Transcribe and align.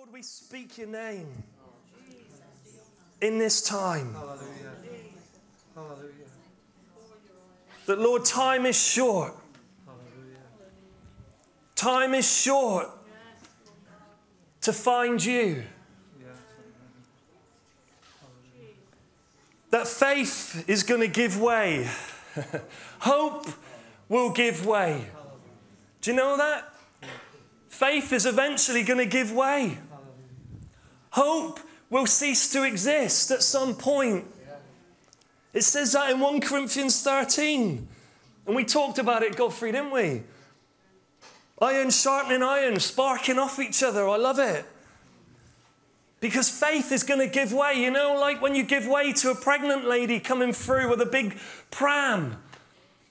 Lord, 0.00 0.14
we 0.14 0.22
speak 0.22 0.78
your 0.78 0.86
name 0.86 1.28
in 3.20 3.36
this 3.36 3.60
time. 3.60 4.16
That, 7.84 7.98
Lord, 7.98 8.24
time 8.24 8.64
is 8.64 8.82
short. 8.82 9.34
Time 11.76 12.14
is 12.14 12.26
short 12.26 12.88
to 14.62 14.72
find 14.72 15.22
you. 15.22 15.64
That 19.68 19.86
faith 19.86 20.64
is 20.66 20.82
going 20.82 21.02
to 21.02 21.08
give 21.08 21.38
way, 21.38 21.86
hope 23.00 23.48
will 24.08 24.30
give 24.30 24.64
way. 24.64 25.04
Do 26.00 26.10
you 26.10 26.16
know 26.16 26.38
that? 26.38 26.72
Faith 27.68 28.14
is 28.14 28.24
eventually 28.24 28.82
going 28.82 28.98
to 28.98 29.06
give 29.06 29.32
way. 29.32 29.78
Hope 31.10 31.60
will 31.90 32.06
cease 32.06 32.50
to 32.52 32.62
exist 32.62 33.30
at 33.30 33.42
some 33.42 33.74
point. 33.74 34.24
It 35.52 35.62
says 35.62 35.92
that 35.92 36.10
in 36.10 36.20
1 36.20 36.40
Corinthians 36.40 37.02
13. 37.02 37.88
And 38.46 38.56
we 38.56 38.64
talked 38.64 38.98
about 38.98 39.22
it, 39.22 39.36
Godfrey, 39.36 39.72
didn't 39.72 39.90
we? 39.90 40.22
Iron 41.60 41.90
sharpening 41.90 42.42
iron, 42.42 42.80
sparking 42.80 43.38
off 43.38 43.58
each 43.58 43.82
other. 43.82 44.08
I 44.08 44.16
love 44.16 44.38
it. 44.38 44.64
Because 46.20 46.48
faith 46.48 46.92
is 46.92 47.02
going 47.02 47.20
to 47.20 47.26
give 47.26 47.52
way. 47.52 47.74
You 47.74 47.90
know, 47.90 48.16
like 48.18 48.40
when 48.40 48.54
you 48.54 48.62
give 48.62 48.86
way 48.86 49.12
to 49.14 49.30
a 49.30 49.34
pregnant 49.34 49.86
lady 49.86 50.20
coming 50.20 50.52
through 50.52 50.88
with 50.88 51.00
a 51.00 51.06
big 51.06 51.36
pram, 51.70 52.36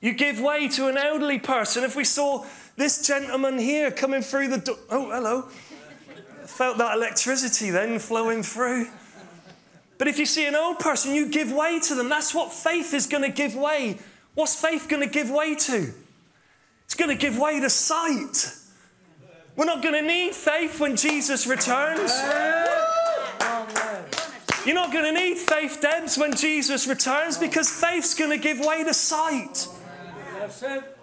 you 0.02 0.14
give 0.14 0.40
way 0.40 0.68
to 0.70 0.88
an 0.88 0.98
elderly 0.98 1.40
person. 1.40 1.84
If 1.84 1.96
we 1.96 2.04
saw 2.04 2.46
this 2.76 3.06
gentleman 3.06 3.60
here 3.60 3.92
coming 3.92 4.22
through 4.22 4.48
the 4.50 4.58
door, 4.60 4.78
oh, 4.90 5.12
hello. 5.12 5.50
Felt 6.50 6.78
that 6.80 6.98
electricity 6.98 7.70
then 7.70 8.00
flowing 8.00 8.44
through. 8.44 8.88
But 9.98 10.08
if 10.08 10.20
you 10.20 10.26
see 10.26 10.46
an 10.46 10.56
old 10.56 10.80
person, 10.80 11.14
you 11.14 11.28
give 11.28 11.52
way 11.52 11.80
to 11.80 11.96
them. 11.96 12.10
That's 12.10 12.34
what 12.34 12.52
faith 12.52 12.94
is 12.94 13.06
going 13.08 13.24
to 13.24 13.30
give 13.30 13.56
way. 13.56 13.98
What's 14.34 14.60
faith 14.60 14.88
going 14.90 15.02
to 15.02 15.10
give 15.10 15.30
way 15.30 15.56
to? 15.56 15.94
It's 16.86 16.96
going 16.96 17.10
to 17.10 17.16
give 17.16 17.38
way 17.38 17.60
to 17.60 17.70
sight. 17.70 18.56
We're 19.56 19.66
not 19.66 19.82
going 19.82 19.96
to 19.96 20.02
need 20.02 20.34
faith 20.34 20.80
when 20.80 20.96
Jesus 20.96 21.48
returns. 21.48 22.12
You're 24.66 24.76
not 24.76 24.92
going 24.92 25.14
to 25.14 25.20
need 25.20 25.38
faith, 25.38 25.80
Debs, 25.82 26.18
when 26.18 26.34
Jesus 26.34 26.88
returns 26.88 27.38
because 27.38 27.70
faith's 27.70 28.16
going 28.16 28.32
to 28.32 28.38
give 28.38 28.60
way 28.60 28.84
to 28.84 28.94
sight. 28.94 29.68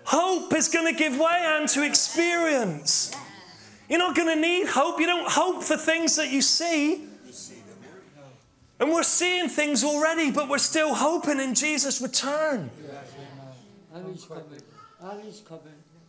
Hope 0.04 0.54
is 0.54 0.68
going 0.68 0.92
to 0.92 0.98
give 0.98 1.18
way 1.18 1.42
and 1.44 1.68
to 1.70 1.82
experience. 1.82 3.12
You're 3.88 3.98
not 3.98 4.16
going 4.16 4.34
to 4.34 4.40
need 4.40 4.66
hope. 4.68 5.00
You 5.00 5.06
don't 5.06 5.30
hope 5.30 5.62
for 5.62 5.76
things 5.76 6.16
that 6.16 6.30
you 6.30 6.42
see. 6.42 7.04
And 8.78 8.90
we're 8.90 9.02
seeing 9.02 9.48
things 9.48 9.82
already, 9.84 10.30
but 10.30 10.48
we're 10.48 10.58
still 10.58 10.94
hoping 10.94 11.40
in 11.40 11.54
Jesus' 11.54 12.00
return. 12.00 12.70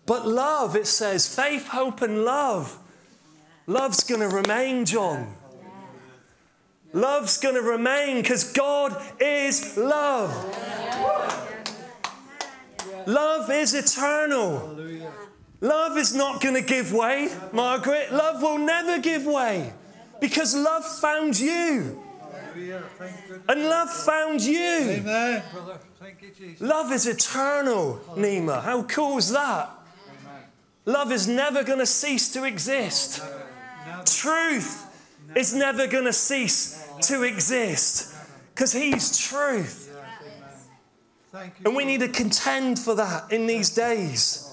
But 0.06 0.28
love, 0.28 0.76
it 0.76 0.88
says, 0.88 1.34
faith, 1.34 1.68
hope, 1.68 2.02
and 2.02 2.26
love. 2.26 2.78
Love's 3.68 4.04
going 4.04 4.22
to 4.22 4.30
remain, 4.30 4.86
John. 4.86 5.34
Love's 6.94 7.38
going 7.38 7.56
to 7.56 7.62
remain 7.62 8.22
because 8.22 8.52
God 8.54 9.02
is 9.20 9.78
love. 9.78 10.32
Love 13.06 13.50
is 13.52 13.74
eternal. 13.74 14.76
Love 15.60 15.98
is 15.98 16.14
not 16.14 16.42
going 16.42 16.56
to 16.56 16.62
give 16.62 16.94
way, 16.94 17.30
Margaret. 17.52 18.14
Love 18.14 18.42
will 18.42 18.60
never 18.60 19.00
give 19.00 19.26
way 19.26 19.74
because 20.20 20.56
love 20.56 20.86
found 20.86 21.40
you 21.40 22.04
Hallelujah. 22.58 22.84
Thank 22.98 23.16
you. 23.30 23.42
and 23.50 23.64
love 23.64 23.90
found 23.92 24.42
you. 24.42 24.60
Amen. 24.60 25.44
Brother, 25.52 25.80
thank 26.00 26.22
you, 26.22 26.32
Jesus. 26.38 26.62
Love 26.62 26.92
is 26.92 27.08
eternal, 27.08 28.00
Nima. 28.16 28.64
How 28.64 28.84
cool 28.84 29.18
is 29.18 29.32
that? 29.32 29.70
Love 30.86 31.12
is 31.12 31.28
never 31.28 31.64
going 31.64 31.80
to 31.80 31.86
cease 31.86 32.32
to 32.34 32.46
exist. 32.46 33.22
Truth 34.06 34.86
is 35.36 35.54
never 35.54 35.86
going 35.88 36.06
to 36.06 36.14
cease 36.14 36.88
to 37.02 37.24
exist 37.24 38.16
because 38.56 38.72
He's 38.72 39.18
truth. 39.18 39.94
yes, 39.94 40.06
amen. 40.22 40.50
Thank 41.32 41.60
you. 41.60 41.66
And 41.66 41.76
we 41.76 41.86
need 41.86 42.00
to 42.00 42.08
contend 42.08 42.80
for 42.80 42.96
that 42.96 43.32
in 43.32 43.48
these 43.48 43.70
days 43.70 43.88
Thank 43.88 44.00
you, 44.00 44.12
Jesus. 44.12 44.47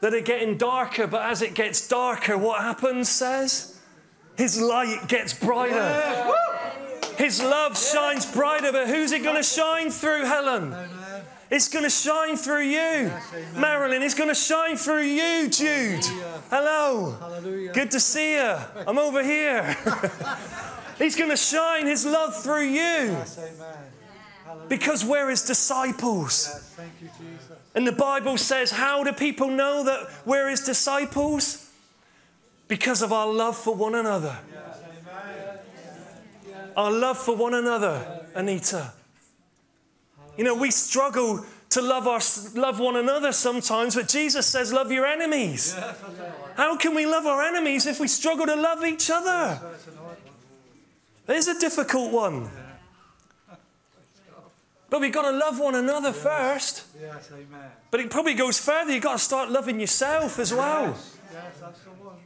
That 0.00 0.14
are 0.14 0.20
getting 0.20 0.56
darker. 0.56 1.06
But 1.06 1.22
as 1.22 1.42
it 1.42 1.54
gets 1.54 1.86
darker, 1.86 2.36
what 2.36 2.60
happens, 2.60 3.08
says? 3.08 3.78
His 4.36 4.60
light 4.60 5.08
gets 5.08 5.34
brighter. 5.34 6.32
His 7.16 7.42
love 7.42 7.76
shines 7.76 8.24
brighter. 8.30 8.70
But 8.70 8.88
who's 8.88 9.12
it 9.12 9.24
going 9.24 9.36
to 9.36 9.42
shine 9.42 9.90
through, 9.90 10.24
Helen? 10.24 10.72
Amen. 10.72 11.22
It's 11.50 11.68
going 11.68 11.84
to 11.84 11.90
shine 11.90 12.36
through 12.36 12.64
you, 12.64 13.10
Marilyn. 13.56 14.02
It's 14.02 14.14
going 14.14 14.28
to 14.28 14.34
shine 14.34 14.76
through 14.76 15.04
you, 15.04 15.48
Jude. 15.48 16.04
Hello. 16.50 17.16
Hallelujah. 17.18 17.72
Good 17.72 17.90
to 17.92 18.00
see 18.00 18.34
you. 18.34 18.56
I'm 18.86 18.98
over 18.98 19.24
here. 19.24 19.76
He's 20.98 21.16
going 21.16 21.30
to 21.30 21.36
shine 21.36 21.86
His 21.86 22.04
love 22.04 22.36
through 22.42 22.66
you 22.66 23.12
Yes. 23.12 23.40
Because 24.68 25.04
we're 25.04 25.30
His 25.30 25.42
disciples. 25.42 26.50
Yes, 26.52 26.74
thank 26.76 26.92
you, 27.00 27.08
Jesus. 27.18 27.37
And 27.74 27.86
the 27.86 27.92
Bible 27.92 28.36
says, 28.36 28.70
How 28.70 29.04
do 29.04 29.12
people 29.12 29.48
know 29.48 29.84
that 29.84 30.08
we're 30.24 30.48
His 30.48 30.60
disciples? 30.60 31.70
Because 32.66 33.02
of 33.02 33.12
our 33.12 33.32
love 33.32 33.56
for 33.56 33.74
one 33.74 33.94
another. 33.94 34.36
Our 36.76 36.92
love 36.92 37.18
for 37.18 37.34
one 37.34 37.54
another, 37.54 38.24
Anita. 38.34 38.92
You 40.36 40.44
know, 40.44 40.54
we 40.54 40.70
struggle 40.70 41.44
to 41.70 41.82
love, 41.82 42.06
our, 42.06 42.20
love 42.54 42.80
one 42.80 42.96
another 42.96 43.32
sometimes, 43.32 43.94
but 43.94 44.08
Jesus 44.08 44.46
says, 44.46 44.72
Love 44.72 44.90
your 44.92 45.06
enemies. 45.06 45.76
How 46.56 46.76
can 46.76 46.94
we 46.94 47.06
love 47.06 47.26
our 47.26 47.42
enemies 47.42 47.86
if 47.86 48.00
we 48.00 48.08
struggle 48.08 48.46
to 48.46 48.56
love 48.56 48.84
each 48.84 49.10
other? 49.10 49.60
It's 51.28 51.46
a 51.46 51.58
difficult 51.58 52.12
one. 52.12 52.48
But 54.90 55.00
we've 55.00 55.12
got 55.12 55.30
to 55.30 55.36
love 55.36 55.58
one 55.58 55.74
another 55.74 56.12
first. 56.12 56.84
Yes, 57.00 57.30
amen. 57.32 57.70
But 57.90 58.00
it 58.00 58.10
probably 58.10 58.34
goes 58.34 58.58
further. 58.58 58.92
You've 58.92 59.02
got 59.02 59.12
to 59.12 59.18
start 59.18 59.50
loving 59.50 59.80
yourself 59.80 60.38
as 60.38 60.52
well. 60.52 60.96
Yes, 61.32 61.58
that's 61.60 61.80
the 61.80 61.90
one. 61.90 62.16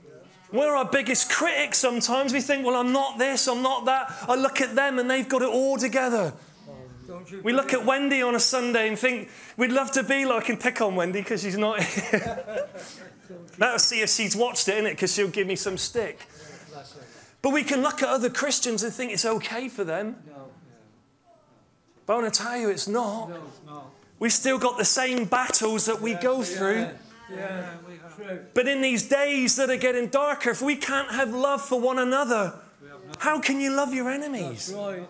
We're 0.52 0.74
our 0.74 0.84
biggest 0.84 1.30
critics 1.30 1.78
sometimes. 1.78 2.32
We 2.32 2.42
think, 2.42 2.64
well, 2.64 2.76
I'm 2.76 2.92
not 2.92 3.18
this, 3.18 3.48
I'm 3.48 3.62
not 3.62 3.86
that. 3.86 4.14
I 4.28 4.34
look 4.34 4.60
at 4.60 4.74
them 4.74 4.98
and 4.98 5.10
they've 5.10 5.28
got 5.28 5.40
it 5.40 5.48
all 5.48 5.78
together. 5.78 6.34
Don't 7.08 7.30
you 7.30 7.40
We 7.42 7.52
look 7.52 7.72
at 7.72 7.84
Wendy 7.84 8.22
on 8.22 8.34
a 8.34 8.40
Sunday 8.40 8.86
and 8.88 8.98
think, 8.98 9.30
we'd 9.56 9.72
love 9.72 9.90
to 9.92 10.02
be 10.02 10.24
like, 10.26 10.50
and 10.50 10.60
pick 10.60 10.80
on 10.82 10.94
Wendy 10.94 11.20
because 11.20 11.42
she's 11.42 11.56
not 11.56 11.82
here. 11.82 12.68
That'll 13.58 13.78
see 13.78 14.02
if 14.02 14.10
she's 14.10 14.36
watched 14.36 14.68
it, 14.68 14.82
innit? 14.82 14.90
Because 14.90 15.14
she'll 15.14 15.28
give 15.28 15.46
me 15.46 15.56
some 15.56 15.78
stick. 15.78 16.26
But 17.40 17.50
we 17.50 17.64
can 17.64 17.82
look 17.82 18.02
at 18.02 18.08
other 18.08 18.30
Christians 18.30 18.82
and 18.82 18.92
think 18.92 19.10
it's 19.10 19.24
okay 19.24 19.68
for 19.68 19.84
them. 19.84 20.16
No, 20.26 20.51
But 22.12 22.18
I 22.18 22.22
want 22.24 22.34
to 22.34 22.42
tell 22.42 22.56
you, 22.58 22.68
it's 22.68 22.88
not. 22.88 23.30
no, 23.30 23.36
it's 23.36 23.60
not. 23.66 23.86
We've 24.18 24.32
still 24.34 24.58
got 24.58 24.76
the 24.76 24.84
same 24.84 25.24
battles 25.24 25.86
that 25.86 26.02
we 26.02 26.12
go 26.12 26.42
through. 26.42 26.90
Yeah, 27.34 27.70
we 27.88 27.94
have. 28.26 28.52
But 28.52 28.68
in 28.68 28.82
these 28.82 29.08
days 29.08 29.56
that 29.56 29.70
are 29.70 29.78
getting 29.78 30.08
darker, 30.08 30.50
if 30.50 30.60
we 30.60 30.76
can't 30.76 31.10
have 31.10 31.32
love 31.32 31.62
for 31.62 31.80
one 31.80 31.98
another, 31.98 32.52
We 32.82 32.88
have 32.90 32.98
nothing. 33.06 33.20
how 33.20 33.40
can 33.40 33.60
you 33.62 33.70
love 33.70 33.94
your 33.94 34.10
enemies? 34.10 34.74
Right. 34.76 35.08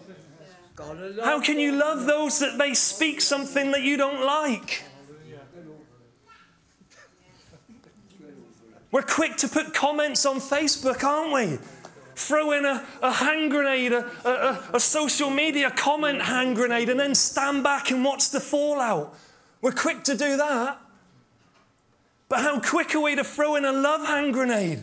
Gotta. 0.77 1.17
How 1.25 1.41
can 1.41 1.59
you 1.59 1.73
love 1.73 2.07
those 2.07 2.39
that 2.39 2.57
may 2.57 2.73
speak 2.73 3.21
something 3.21 3.73
that 3.73 3.83
you 3.83 3.97
don't 3.97 4.25
like? 4.25 4.85
We're 8.93 9.03
quick 9.03 9.39
to 9.39 9.49
put 9.49 9.75
comments 9.75 10.25
on 10.25 10.37
Facebook, 10.37 11.03
aren't 11.03 11.33
we? 11.33 11.59
Throw 12.15 12.53
in 12.53 12.65
a, 12.67 12.87
a 13.03 13.11
hand 13.13 13.51
grenade, 13.51 13.93
a, 13.93 14.11
a, 14.25 14.31
a- 14.31 14.65
a 14.75 14.81
social 14.81 15.31
media 15.31 15.71
comment 15.71 16.23
hand 16.23 16.57
grenade, 16.57 16.89
and 16.89 17.01
then 17.01 17.15
stand 17.15 17.63
back 17.65 17.91
and 17.91 18.05
watch 18.05 18.31
the 18.31 18.41
fallout. 18.41 19.15
We're 19.61 19.73
quick 19.73 20.05
to 20.05 20.17
do 20.17 20.37
that. 20.37 20.79
But 22.29 22.41
how 22.41 22.61
quick 22.61 22.95
are 22.95 23.01
we 23.01 23.15
to 23.17 23.25
throw 23.25 23.57
in 23.57 23.65
a 23.65 23.73
love 23.73 24.07
hand 24.07 24.33
grenade 24.33 24.83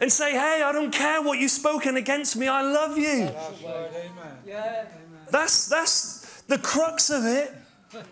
and 0.00 0.10
say, 0.12 0.32
hey, 0.32 0.62
I 0.64 0.72
don't 0.72 0.92
care 0.92 1.20
what 1.22 1.38
you've 1.38 1.50
spoken 1.50 1.96
against 1.96 2.36
me, 2.36 2.46
I 2.48 2.62
love 2.62 2.96
you. 2.96 3.26
That's 3.26 3.62
right. 3.62 3.90
Amen. 3.90 4.36
Yeah. 4.46 4.62
Amen. 4.62 5.26
That's, 5.30 5.66
that's 5.68 6.42
the 6.42 6.56
crux 6.58 7.10
of 7.10 7.24
it, 7.26 7.52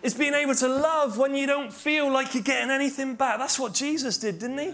is 0.03 0.13
being 0.13 0.33
able 0.33 0.53
to 0.55 0.67
love 0.67 1.17
when 1.17 1.33
you 1.33 1.47
don't 1.47 1.71
feel 1.73 2.11
like 2.11 2.33
you're 2.33 2.43
getting 2.43 2.69
anything 2.71 3.15
back. 3.15 3.39
That's 3.39 3.57
what 3.59 3.73
Jesus 3.73 4.17
did, 4.17 4.37
didn't 4.39 4.57
he? 4.57 4.73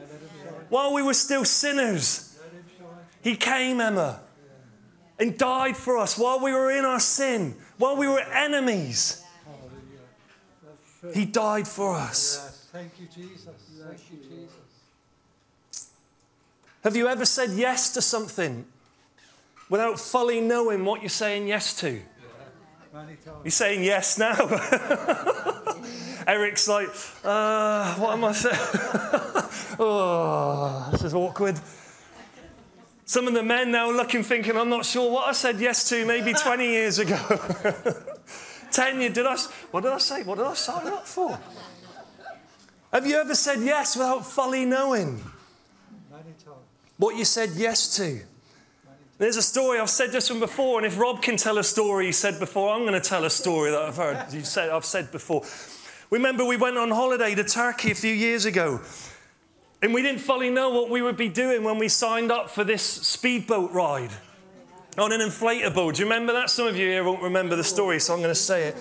While 0.69 0.94
we 0.94 1.04
were 1.04 1.13
still 1.13 1.46
sinners, 1.46 2.33
he 3.24 3.38
came, 3.38 3.80
Emma, 3.80 4.20
and 5.18 5.38
died 5.38 5.78
for 5.78 5.98
us 5.98 6.18
while 6.18 6.40
we 6.42 6.52
were 6.52 6.72
in 6.72 6.84
our 6.84 7.00
sin, 7.00 7.56
while 7.78 7.96
we 7.96 8.08
were 8.08 8.20
enemies. 8.20 9.24
Hallelujah. 9.46 9.80
That's 10.64 11.00
true. 11.00 11.12
He 11.14 11.25
died 11.25 11.68
for 11.68 11.96
us. 11.96 12.68
Thank 12.74 12.92
you, 13.00 13.08
Jesus. 13.08 13.48
Thank 13.80 14.00
you, 14.12 14.18
Jesus. 14.30 14.56
Have 16.84 16.98
you 16.98 17.08
ever 17.08 17.25
said 17.25 17.52
yes 17.52 17.94
to 17.94 18.02
something 18.02 18.66
without 19.70 20.00
fully 20.00 20.42
knowing 20.42 20.84
what 20.84 21.02
you're 21.02 21.10
saying 21.10 21.48
yes 21.48 21.74
to? 21.80 22.02
Many 22.94 23.16
times. 23.16 23.38
You're 23.44 23.52
saying 23.52 23.84
yes 23.84 24.20
now. 24.20 24.36
Eric's 26.28 26.68
like, 26.68 26.90
uh, 27.24 27.96
what 27.96 28.14
am 28.14 28.25
I 28.25 28.31
saying? 28.34 28.56
oh, 29.80 30.90
this 30.92 31.04
is 31.04 31.14
awkward. 31.14 31.60
Some 33.13 33.27
of 33.27 33.36
the 33.36 33.44
men 33.44 33.69
now 33.69 33.92
looking, 33.92 34.24
thinking, 34.24 34.57
I'm 34.57 34.69
not 34.69 34.88
sure 34.88 35.12
what 35.12 35.27
I 35.27 35.33
said 35.33 35.60
yes 35.60 35.88
to 35.89 36.04
maybe 36.04 36.33
20 36.44 36.65
years 36.65 36.98
ago. 36.98 37.15
10 38.71 39.01
years, 39.01 39.13
did 39.13 39.27
I, 39.27 39.38
what 39.69 39.83
did 39.83 39.92
I 39.92 40.00
say? 40.00 40.24
What 40.24 40.39
did 40.39 40.48
I 40.48 40.56
sign 40.56 40.88
up 40.88 41.06
for? 41.06 41.38
Have 42.92 43.06
you 43.06 43.18
ever 43.18 43.36
said 43.36 43.60
yes 43.62 43.95
without 43.95 44.25
fully 44.25 44.65
knowing 44.65 45.24
what 46.98 47.15
you 47.15 47.24
said 47.24 47.51
yes 47.51 47.95
to? 47.98 48.19
There's 49.19 49.38
a 49.38 49.44
story, 49.44 49.80
I've 49.80 49.92
said 49.92 50.12
this 50.12 50.31
one 50.31 50.39
before, 50.39 50.80
and 50.80 50.88
if 50.88 50.98
Rob 50.98 51.21
can 51.21 51.38
tell 51.38 51.60
a 51.60 51.63
story 51.63 52.07
he 52.07 52.12
said 52.12 52.39
before, 52.39 52.74
I'm 52.74 52.81
going 52.81 53.00
to 53.00 53.10
tell 53.10 53.25
a 53.25 53.30
story 53.30 53.69
that 53.69 53.80
I've 53.80 53.95
heard, 53.95 54.33
you 54.33 54.42
said, 54.44 54.71
I've 54.71 54.86
said 54.86 55.12
before. 55.12 55.44
Remember, 56.10 56.45
we 56.45 56.57
went 56.57 56.80
on 56.80 56.89
holiday 56.89 57.36
to 57.36 57.44
Turkey 57.44 57.92
a 57.92 57.95
few 57.95 58.12
years 58.12 58.45
ago, 58.45 58.81
and 59.84 59.94
we 59.94 60.02
didn't 60.02 60.22
fully 60.22 60.50
know 60.50 60.70
what 60.70 60.90
we 60.90 61.02
would 61.02 61.18
be 61.18 61.28
doing 61.28 61.62
when 61.62 61.78
we 61.78 61.90
signed 61.90 62.32
up 62.32 62.50
for 62.50 62.64
this 62.64 62.82
speedboat 62.82 63.70
ride 63.74 64.12
on 64.98 65.12
an 65.12 65.20
inflatable. 65.20 65.94
Do 65.94 66.00
you 66.00 66.06
remember 66.06 66.32
that? 66.32 66.50
Some 66.50 66.68
of 66.68 66.78
you 66.78 66.88
here 66.88 67.04
won't 67.04 67.22
remember 67.22 67.58
the 67.58 67.66
story, 67.66 68.00
so 68.00 68.14
I'm 68.14 68.22
going 68.22 68.32
to 68.32 68.36
say 68.36 68.70
it. 68.70 68.78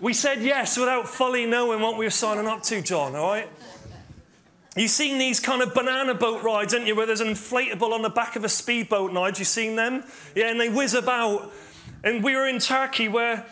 We 0.00 0.12
said 0.12 0.42
yes 0.42 0.76
without 0.76 1.08
fully 1.08 1.46
knowing 1.46 1.80
what 1.80 1.96
we 1.96 2.04
were 2.04 2.10
signing 2.10 2.48
up 2.48 2.64
to, 2.64 2.82
John, 2.82 3.14
all 3.14 3.30
right? 3.30 3.48
You've 4.76 4.90
seen 4.90 5.18
these 5.18 5.38
kind 5.38 5.62
of 5.62 5.72
banana 5.72 6.14
boat 6.14 6.42
rides, 6.42 6.72
haven't 6.72 6.88
you, 6.88 6.96
where 6.96 7.06
there's 7.06 7.20
an 7.20 7.28
inflatable 7.28 7.92
on 7.92 8.02
the 8.02 8.10
back 8.10 8.34
of 8.34 8.42
a 8.42 8.48
speedboat, 8.48 9.12
Nigel? 9.12 9.38
You've 9.38 9.48
seen 9.48 9.76
them? 9.76 10.02
Yeah, 10.34 10.50
and 10.50 10.60
they 10.60 10.68
whiz 10.68 10.94
about. 10.94 11.52
And 12.02 12.24
we 12.24 12.34
were 12.34 12.48
in 12.48 12.58
Turkey 12.58 13.06
where, 13.06 13.46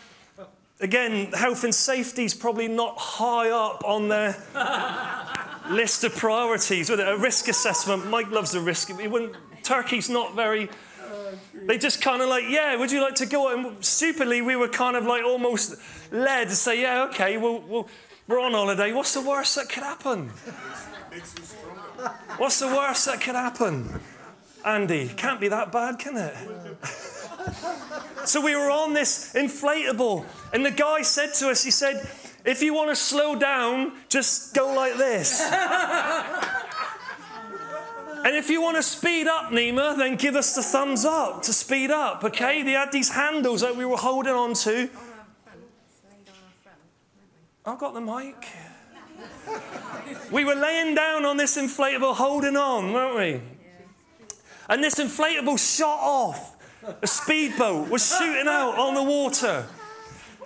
again, 0.80 1.30
health 1.32 1.62
and 1.62 1.72
safety 1.72 2.24
is 2.24 2.34
probably 2.34 2.66
not 2.66 2.98
high 2.98 3.50
up 3.50 3.84
on 3.84 4.08
their 4.08 4.36
list 5.70 6.04
of 6.04 6.14
priorities. 6.14 6.90
With 6.90 7.00
it, 7.00 7.08
a 7.08 7.16
risk 7.16 7.48
assessment, 7.48 8.06
Mike 8.08 8.30
loves 8.30 8.54
a 8.54 8.60
risk. 8.60 8.98
He 8.98 9.08
wouldn't, 9.08 9.34
Turkey's 9.62 10.08
not 10.08 10.34
very. 10.34 10.68
They 11.54 11.78
just 11.78 12.00
kind 12.00 12.22
of 12.22 12.28
like, 12.28 12.44
yeah, 12.48 12.76
would 12.76 12.92
you 12.92 13.00
like 13.00 13.16
to 13.16 13.26
go? 13.26 13.52
And 13.52 13.84
stupidly, 13.84 14.42
we 14.42 14.56
were 14.56 14.68
kind 14.68 14.96
of 14.96 15.04
like 15.04 15.24
almost 15.24 15.76
led 16.12 16.48
to 16.48 16.54
say, 16.54 16.80
yeah, 16.80 17.04
okay, 17.04 17.36
we'll, 17.36 17.60
we'll, 17.60 17.88
we're 18.28 18.40
on 18.40 18.52
holiday. 18.52 18.92
What's 18.92 19.14
the 19.14 19.20
worst 19.20 19.56
that 19.56 19.68
could 19.68 19.82
happen? 19.82 20.28
What's 22.36 22.60
the 22.60 22.68
worst 22.68 23.06
that 23.06 23.20
could 23.20 23.34
happen? 23.34 24.00
Andy, 24.64 25.08
can't 25.08 25.40
be 25.40 25.48
that 25.48 25.70
bad, 25.70 25.98
can 25.98 26.16
it? 26.16 26.34
so 28.24 28.40
we 28.40 28.56
were 28.56 28.70
on 28.70 28.94
this 28.94 29.32
inflatable, 29.34 30.24
and 30.52 30.66
the 30.66 30.72
guy 30.72 31.02
said 31.02 31.32
to 31.34 31.50
us, 31.50 31.62
he 31.62 31.70
said, 31.70 32.08
if 32.46 32.62
you 32.62 32.72
want 32.72 32.90
to 32.90 32.96
slow 32.96 33.34
down, 33.34 33.92
just 34.08 34.54
go 34.54 34.72
like 34.72 34.96
this. 34.96 35.40
and 38.24 38.36
if 38.36 38.48
you 38.48 38.62
want 38.62 38.76
to 38.76 38.82
speed 38.82 39.26
up, 39.26 39.50
Nima, 39.50 39.98
then 39.98 40.14
give 40.14 40.36
us 40.36 40.54
the 40.54 40.62
thumbs 40.62 41.04
up 41.04 41.42
to 41.42 41.52
speed 41.52 41.90
up, 41.90 42.22
okay? 42.22 42.62
They 42.62 42.72
had 42.72 42.92
these 42.92 43.10
handles 43.10 43.62
that 43.62 43.76
we 43.76 43.84
were 43.84 43.96
holding 43.96 44.32
on 44.32 44.54
to. 44.54 44.88
I've 47.64 47.78
got 47.78 47.94
the 47.94 48.00
mic. 48.00 48.46
we 50.30 50.44
were 50.44 50.54
laying 50.54 50.94
down 50.94 51.24
on 51.24 51.36
this 51.36 51.58
inflatable, 51.58 52.14
holding 52.14 52.56
on, 52.56 52.92
weren't 52.92 53.16
we? 53.16 53.40
And 54.68 54.84
this 54.84 54.94
inflatable 54.96 55.58
shot 55.58 55.98
off. 56.00 56.52
A 57.02 57.06
speedboat 57.06 57.88
was 57.88 58.16
shooting 58.16 58.46
out 58.46 58.78
on 58.78 58.94
the 58.94 59.02
water. 59.02 59.66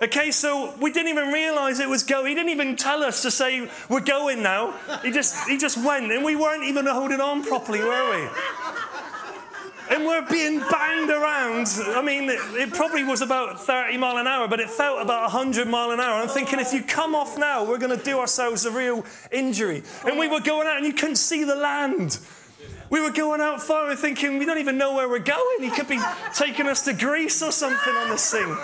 Okay, 0.01 0.31
so 0.31 0.73
we 0.81 0.91
didn't 0.91 1.09
even 1.09 1.31
realize 1.31 1.79
it 1.79 1.87
was 1.87 2.01
going. 2.01 2.25
He 2.27 2.33
didn't 2.33 2.49
even 2.49 2.75
tell 2.75 3.03
us 3.03 3.21
to 3.21 3.29
say 3.29 3.69
we're 3.87 3.99
going 3.99 4.41
now. 4.41 4.73
He 5.03 5.11
just 5.11 5.47
he 5.47 5.57
just 5.57 5.77
went, 5.77 6.11
and 6.11 6.25
we 6.25 6.35
weren't 6.35 6.63
even 6.63 6.87
holding 6.87 7.21
on 7.21 7.43
properly, 7.43 7.79
were 7.81 8.09
we? 8.09 8.27
And 9.91 10.05
we're 10.05 10.25
being 10.27 10.59
banged 10.71 11.09
around. 11.11 11.67
I 11.95 12.01
mean, 12.01 12.29
it, 12.29 12.39
it 12.53 12.73
probably 12.73 13.03
was 13.03 13.21
about 13.21 13.59
30 13.59 13.97
mile 13.97 14.17
an 14.17 14.25
hour, 14.25 14.47
but 14.47 14.59
it 14.59 14.69
felt 14.69 15.01
about 15.01 15.23
100 15.23 15.67
mile 15.67 15.91
an 15.91 15.99
hour. 15.99 16.21
I'm 16.21 16.29
thinking, 16.29 16.59
if 16.59 16.73
you 16.73 16.81
come 16.81 17.13
off 17.13 17.37
now, 17.37 17.65
we're 17.65 17.77
going 17.77 17.95
to 17.95 18.03
do 18.03 18.17
ourselves 18.17 18.65
a 18.65 18.71
real 18.71 19.05
injury. 19.31 19.83
And 20.05 20.17
we 20.17 20.29
were 20.29 20.39
going 20.39 20.65
out, 20.65 20.77
and 20.77 20.85
you 20.85 20.93
couldn't 20.93 21.17
see 21.17 21.43
the 21.43 21.55
land. 21.55 22.19
We 22.89 23.01
were 23.01 23.11
going 23.11 23.41
out 23.41 23.61
far 23.61 23.89
and 23.89 23.99
thinking, 23.99 24.37
we 24.37 24.45
don't 24.45 24.57
even 24.57 24.77
know 24.77 24.95
where 24.95 25.09
we're 25.09 25.19
going. 25.19 25.61
He 25.61 25.69
could 25.69 25.87
be 25.87 25.99
taking 26.35 26.67
us 26.67 26.83
to 26.85 26.93
Greece 26.93 27.41
or 27.43 27.51
something 27.51 27.93
on 27.93 28.09
this 28.09 28.31
thing. 28.31 28.57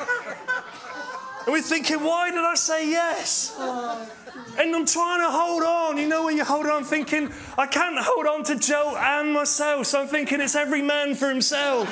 And 1.47 1.53
we're 1.53 1.61
thinking, 1.61 2.03
why 2.03 2.29
did 2.29 2.43
I 2.43 2.55
say 2.55 2.89
yes? 2.89 3.55
And 3.57 4.75
I'm 4.75 4.85
trying 4.85 5.21
to 5.21 5.31
hold 5.31 5.63
on. 5.63 5.97
You 5.97 6.05
know, 6.05 6.25
when 6.25 6.35
you 6.35 6.43
hold 6.43 6.65
on, 6.65 6.83
thinking, 6.83 7.29
I 7.57 7.67
can't 7.67 7.97
hold 7.97 8.27
on 8.27 8.43
to 8.43 8.59
Joe 8.59 8.97
and 8.97 9.31
myself. 9.31 9.87
So 9.87 10.01
I'm 10.01 10.09
thinking, 10.09 10.41
it's 10.41 10.55
every 10.55 10.81
man 10.81 11.15
for 11.15 11.29
himself. 11.29 11.87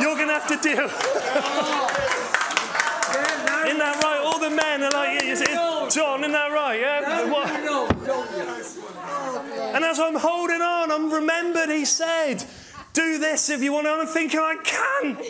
You're 0.00 0.16
going 0.16 0.28
to 0.28 0.32
have 0.32 0.48
to 0.48 0.56
deal. 0.56 0.88
Isn't 3.66 3.78
that 3.78 4.00
right? 4.02 4.22
All 4.24 4.38
the 4.38 4.48
men 4.48 4.82
are 4.84 4.90
like, 4.90 5.22
is 5.22 5.42
it, 5.42 5.50
John, 5.90 6.20
isn't 6.20 6.32
that 6.32 6.50
right? 6.50 6.80
Yeah? 6.80 7.30
What? 7.30 7.64
No, 7.64 7.88
don't 8.06 8.30
you? 8.30 8.82
And 9.74 9.84
as 9.84 10.00
I'm 10.00 10.14
holding 10.14 10.62
on, 10.62 10.90
I'm 10.90 11.12
remembered 11.12 11.68
he 11.68 11.84
said, 11.84 12.42
Do 12.94 13.18
this 13.18 13.50
if 13.50 13.62
you 13.62 13.74
want. 13.74 13.86
And 13.86 14.00
I'm 14.00 14.06
thinking, 14.06 14.40
I 14.40 14.56
can't. 14.64 15.20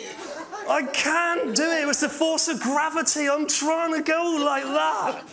I 0.69 0.83
can't 0.93 1.55
do 1.55 1.63
it. 1.63 1.83
It 1.83 1.87
was 1.87 1.99
the 1.99 2.09
force 2.09 2.47
of 2.47 2.59
gravity. 2.59 3.29
I'm 3.29 3.47
trying 3.47 3.93
to 3.93 4.01
go 4.01 4.37
like 4.43 4.63
that. 4.63 5.23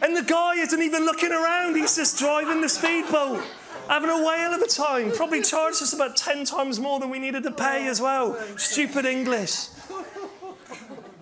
And 0.00 0.16
the 0.16 0.22
guy 0.22 0.54
isn't 0.54 0.80
even 0.80 1.04
looking 1.04 1.32
around, 1.32 1.74
he's 1.76 1.96
just 1.96 2.18
driving 2.18 2.60
the 2.60 2.68
speedboat. 2.68 3.44
Having 3.88 4.10
a 4.10 4.18
whale 4.18 4.52
of 4.52 4.60
a 4.60 4.66
time. 4.66 5.12
Probably 5.12 5.42
charged 5.42 5.82
us 5.82 5.92
about 5.94 6.16
10 6.16 6.44
times 6.44 6.78
more 6.78 7.00
than 7.00 7.08
we 7.10 7.18
needed 7.18 7.42
to 7.44 7.50
pay 7.50 7.88
as 7.88 8.00
well. 8.00 8.38
Stupid 8.56 9.06
English. 9.06 9.68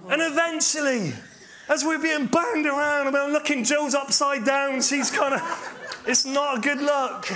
And 0.08 0.20
eventually, 0.20 1.12
as 1.68 1.84
we're 1.84 1.98
being 1.98 2.26
banged 2.26 2.66
around, 2.66 3.14
I'm 3.14 3.32
looking, 3.32 3.64
Joe's 3.64 3.94
upside 3.94 4.44
down. 4.44 4.82
She's 4.82 5.10
kind 5.10 5.34
of, 5.34 6.04
it's 6.06 6.24
not 6.24 6.58
a 6.58 6.60
good 6.60 6.80
look. 6.80 7.28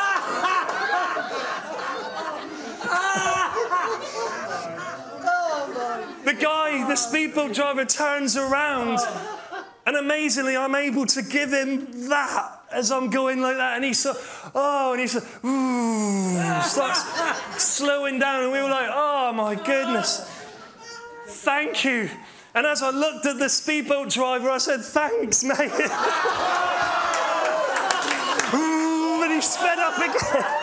The 6.30 6.36
guy, 6.36 6.86
the 6.86 6.94
speedboat 6.94 7.54
driver, 7.54 7.84
turns 7.84 8.36
around, 8.36 9.00
and 9.84 9.96
amazingly, 9.96 10.56
I'm 10.56 10.76
able 10.76 11.04
to 11.06 11.22
give 11.22 11.52
him 11.52 12.08
that 12.08 12.60
as 12.70 12.92
I'm 12.92 13.10
going 13.10 13.40
like 13.40 13.56
that. 13.56 13.74
And 13.74 13.84
he's 13.84 13.98
so, 13.98 14.14
oh, 14.54 14.92
and 14.92 15.00
he's 15.00 15.10
so, 15.10 15.18
ooh, 15.44 16.62
starts 16.62 17.02
slowing 17.60 18.20
down, 18.20 18.44
and 18.44 18.52
we 18.52 18.62
were 18.62 18.70
like, 18.70 18.88
oh 18.92 19.32
my 19.32 19.56
goodness, 19.56 20.20
thank 21.26 21.84
you. 21.84 22.08
And 22.54 22.64
as 22.64 22.80
I 22.80 22.90
looked 22.90 23.26
at 23.26 23.40
the 23.40 23.48
speedboat 23.48 24.10
driver, 24.10 24.50
I 24.50 24.58
said, 24.58 24.82
thanks, 24.82 25.42
mate. 25.42 25.58
ooh, 28.54 29.22
and 29.24 29.32
he 29.32 29.40
sped 29.40 29.80
up 29.80 29.98
again. 29.98 30.44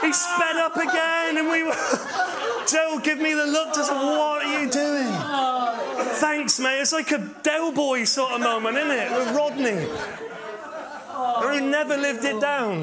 He 0.00 0.14
sped 0.14 0.56
up 0.56 0.76
again, 0.76 1.36
and 1.36 1.50
we 1.50 1.62
were. 1.62 1.76
Joe, 2.70 3.00
give 3.02 3.18
me 3.18 3.34
the 3.34 3.46
look. 3.46 3.74
Say, 3.74 3.82
what 3.82 4.44
are 4.44 4.62
you 4.62 4.70
doing? 4.70 5.08
Thanks, 6.16 6.60
mate. 6.60 6.80
It's 6.80 6.92
like 6.92 7.10
a 7.12 7.18
Del 7.42 7.72
Boy 7.72 8.04
sort 8.04 8.32
of 8.32 8.40
moment, 8.40 8.76
isn't 8.76 8.90
it? 8.90 9.10
With 9.10 9.34
Rodney. 9.34 9.88
Who 11.42 11.60
never 11.68 11.96
lived 11.96 12.24
it 12.24 12.40
down. 12.40 12.82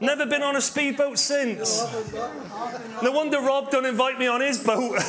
Never 0.00 0.26
been 0.26 0.42
on 0.42 0.56
a 0.56 0.60
speedboat 0.60 1.18
since. 1.18 1.84
No 3.02 3.12
wonder 3.12 3.40
Rob 3.40 3.70
don't 3.70 3.86
invite 3.86 4.18
me 4.18 4.26
on 4.26 4.40
his 4.40 4.58
boat. 4.62 4.96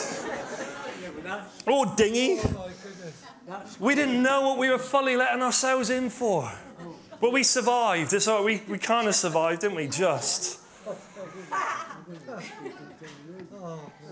or 1.66 1.86
oh, 1.86 1.94
dinghy. 1.96 2.40
We 3.80 3.96
didn't 3.96 4.22
know 4.22 4.42
what 4.42 4.58
we 4.58 4.70
were 4.70 4.78
fully 4.78 5.16
letting 5.16 5.42
ourselves 5.42 5.90
in 5.90 6.10
for. 6.10 6.52
But 7.22 7.32
we 7.32 7.44
survived. 7.44 8.14
It's 8.14 8.28
all 8.28 8.46
right. 8.46 8.62
We, 8.68 8.74
we 8.74 8.78
kind 8.78 9.08
of 9.08 9.16
survived, 9.16 9.62
didn't 9.62 9.76
we? 9.76 9.88
Just. 9.88 10.60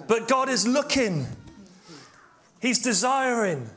But 0.07 0.27
God 0.27 0.49
is 0.49 0.67
looking. 0.67 1.27
He's 2.61 2.79
desiring. 2.79 3.69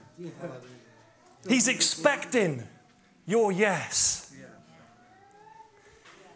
He's 1.49 1.69
expecting 1.69 2.63
your 3.27 3.53
yes. 3.53 4.33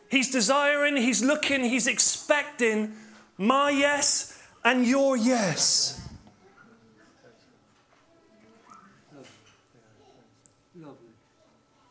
He's 0.08 0.30
desiring, 0.30 0.96
he's 0.96 1.22
looking, 1.22 1.64
he's 1.64 1.88
expecting 1.88 2.92
my 3.36 3.70
yes 3.70 4.40
and 4.64 4.86
your 4.86 5.16
yes. 5.16 6.00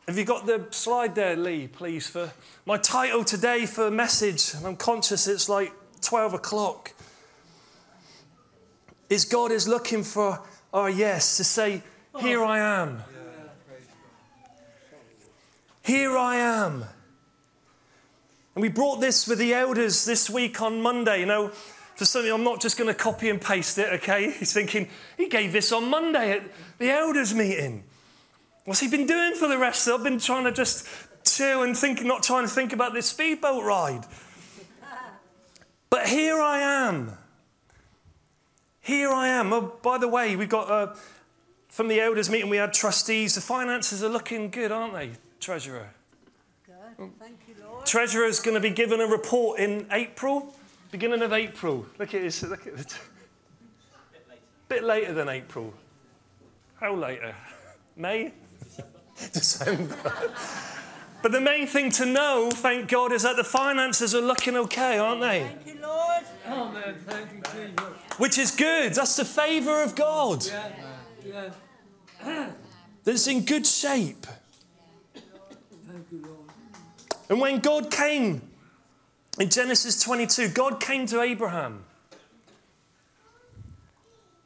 Have 0.06 0.18
you 0.18 0.24
got 0.24 0.44
the 0.46 0.66
slide 0.70 1.14
there, 1.14 1.34
Lee, 1.34 1.66
please? 1.66 2.06
For 2.06 2.30
my 2.66 2.76
title 2.76 3.24
today 3.24 3.64
for 3.64 3.90
message, 3.90 4.52
and 4.54 4.66
I'm 4.66 4.76
conscious 4.76 5.26
it's 5.26 5.48
like 5.48 5.72
12 6.02 6.34
o'clock, 6.34 6.92
is 9.14 9.24
God 9.24 9.52
is 9.52 9.68
looking 9.68 10.02
for 10.02 10.40
our 10.72 10.90
yes 10.90 11.36
to 11.38 11.44
say, 11.44 11.82
Here 12.20 12.44
I 12.44 12.58
am. 12.58 13.02
Here 15.82 16.16
I 16.16 16.36
am. 16.36 16.84
And 18.54 18.62
we 18.62 18.68
brought 18.68 19.00
this 19.00 19.26
with 19.28 19.38
the 19.38 19.54
elders 19.54 20.04
this 20.04 20.28
week 20.28 20.60
on 20.60 20.80
Monday. 20.82 21.20
You 21.20 21.26
know, 21.26 21.48
for 21.94 22.04
something, 22.04 22.32
I'm 22.32 22.42
not 22.42 22.60
just 22.60 22.76
going 22.76 22.88
to 22.88 22.94
copy 22.94 23.30
and 23.30 23.40
paste 23.40 23.78
it, 23.78 23.92
okay? 23.94 24.30
He's 24.38 24.52
thinking, 24.52 24.88
he 25.16 25.28
gave 25.28 25.52
this 25.52 25.72
on 25.72 25.88
Monday 25.88 26.32
at 26.32 26.42
the 26.78 26.90
elders 26.90 27.34
meeting. 27.34 27.84
What's 28.64 28.80
he 28.80 28.88
been 28.88 29.06
doing 29.06 29.34
for 29.34 29.46
the 29.46 29.58
rest 29.58 29.86
of 29.86 30.00
I've 30.00 30.04
been 30.04 30.18
trying 30.18 30.44
to 30.44 30.52
just 30.52 30.88
chill 31.24 31.62
and 31.62 31.76
think, 31.76 32.02
not 32.02 32.22
trying 32.22 32.44
to 32.44 32.50
think 32.50 32.72
about 32.72 32.94
this 32.94 33.06
speedboat 33.06 33.64
ride. 33.64 34.04
But 35.90 36.08
here 36.08 36.40
I 36.40 36.88
am. 36.88 37.16
Here 38.84 39.10
I 39.10 39.28
am. 39.28 39.50
Oh, 39.54 39.72
by 39.82 39.96
the 39.96 40.08
way, 40.08 40.36
we 40.36 40.44
got 40.44 40.70
uh, 40.70 40.94
from 41.68 41.88
the 41.88 42.02
elders 42.02 42.28
meeting, 42.28 42.50
we 42.50 42.58
had 42.58 42.74
trustees. 42.74 43.34
The 43.34 43.40
finances 43.40 44.04
are 44.04 44.10
looking 44.10 44.50
good, 44.50 44.70
aren't 44.70 44.92
they, 44.92 45.12
Treasurer? 45.40 45.88
Good. 46.66 47.10
Thank 47.18 47.38
you, 47.48 47.54
Lord. 47.64 47.86
Treasurer's 47.86 48.40
going 48.40 48.56
to 48.56 48.60
be 48.60 48.68
given 48.68 49.00
a 49.00 49.06
report 49.06 49.58
in 49.58 49.86
April, 49.90 50.54
beginning 50.90 51.22
of 51.22 51.32
April. 51.32 51.86
Look 51.98 52.12
at 52.12 52.20
this. 52.20 52.42
Look 52.42 52.66
at 52.66 52.74
it. 52.78 52.98
Bit 54.68 54.84
later 54.84 55.14
than 55.14 55.30
April. 55.30 55.72
How 56.78 56.94
later? 56.94 57.34
May? 57.96 58.34
December. 59.32 59.96
but 61.24 61.32
the 61.32 61.40
main 61.40 61.66
thing 61.66 61.90
to 61.92 62.04
know, 62.04 62.50
thank 62.52 62.90
God, 62.90 63.10
is 63.10 63.22
that 63.22 63.36
the 63.36 63.44
finances 63.44 64.14
are 64.14 64.20
looking 64.20 64.58
okay, 64.58 64.98
aren't 64.98 65.22
they? 65.22 65.44
Thank 65.44 65.66
you, 65.66 65.80
Lord. 65.80 66.22
Oh 66.46 66.70
man, 66.70 66.96
thank 66.98 67.32
you, 67.32 67.40
Jesus. 67.50 68.18
Which 68.18 68.36
is 68.36 68.50
good. 68.50 68.92
That's 68.92 69.16
the 69.16 69.24
favour 69.24 69.82
of 69.82 69.94
God. 69.94 70.44
Yeah, 70.44 71.50
yeah. 72.22 72.50
That's 73.04 73.26
in 73.26 73.46
good 73.46 73.66
shape. 73.66 74.26
Thank 75.14 76.04
you, 76.12 76.20
Lord. 76.26 76.50
And 77.30 77.40
when 77.40 77.60
God 77.60 77.90
came 77.90 78.42
in 79.40 79.48
Genesis 79.48 80.02
22, 80.02 80.50
God 80.50 80.78
came 80.78 81.06
to 81.06 81.22
Abraham. 81.22 81.86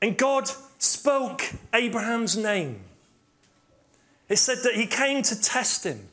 And 0.01 0.17
God 0.17 0.49
spoke 0.79 1.43
Abraham's 1.75 2.37
name. 2.37 2.83
It 4.29 4.37
said 4.37 4.59
that 4.63 4.77
he 4.77 4.87
came 4.87 5.23
to 5.23 5.43
test 5.43 5.83
him. 5.83 6.09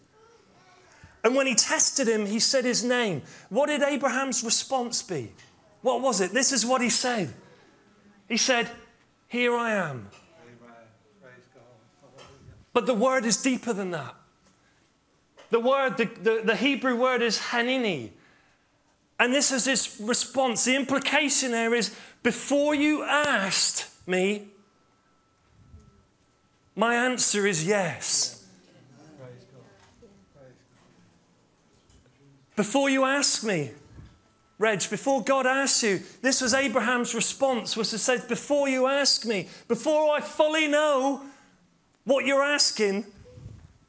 And 1.26 1.36
when 1.36 1.48
he 1.48 1.56
tested 1.56 2.08
him, 2.08 2.28
he 2.28 2.40
said 2.40 2.66
his 2.66 2.84
name. 2.84 3.24
What 3.50 3.66
did 3.66 3.82
Abraham's 3.82 4.44
response 4.44 5.02
be? 5.02 5.32
What 5.82 6.00
was 6.00 6.22
it? 6.22 6.32
This 6.32 6.52
is 6.52 6.64
what 6.64 6.84
he 6.84 6.90
said. 6.92 7.34
He 8.30 8.38
said, 8.38 8.70
Here 9.28 9.56
I 9.56 9.72
am. 9.72 10.08
But 12.74 12.86
the 12.86 12.94
word 12.94 13.26
is 13.26 13.38
deeper 13.38 13.74
than 13.74 13.90
that. 13.90 14.14
The 15.50 15.60
word, 15.60 15.98
the, 15.98 16.06
the, 16.06 16.42
the 16.46 16.56
Hebrew 16.56 16.96
word 16.96 17.24
is 17.24 17.40
hineni. 17.40 18.12
And 19.20 19.34
this 19.34 19.52
is 19.52 19.66
his 19.66 19.98
response. 20.00 20.64
The 20.66 20.76
implication 20.76 21.52
there 21.52 21.74
is 21.74 21.96
before 22.22 22.76
you 22.76 23.04
asked 23.04 23.90
me, 24.08 24.50
my 26.76 26.94
answer 26.94 27.48
is 27.48 27.66
yes. 27.66 28.35
Before 32.56 32.90
you 32.90 33.04
ask 33.04 33.44
me, 33.44 33.72
Reg, 34.58 34.90
before 34.90 35.22
God 35.22 35.46
asked 35.46 35.84
you, 35.84 36.00
this 36.22 36.40
was 36.40 36.54
Abraham's 36.54 37.14
response, 37.14 37.76
was 37.76 37.90
to 37.90 37.98
say, 37.98 38.20
before 38.26 38.70
you 38.70 38.88
ask 38.88 39.26
me, 39.26 39.50
before 39.68 40.16
I 40.16 40.22
fully 40.22 40.68
know 40.68 41.24
what 42.06 42.26
you're 42.26 42.44
asking, 42.44 43.06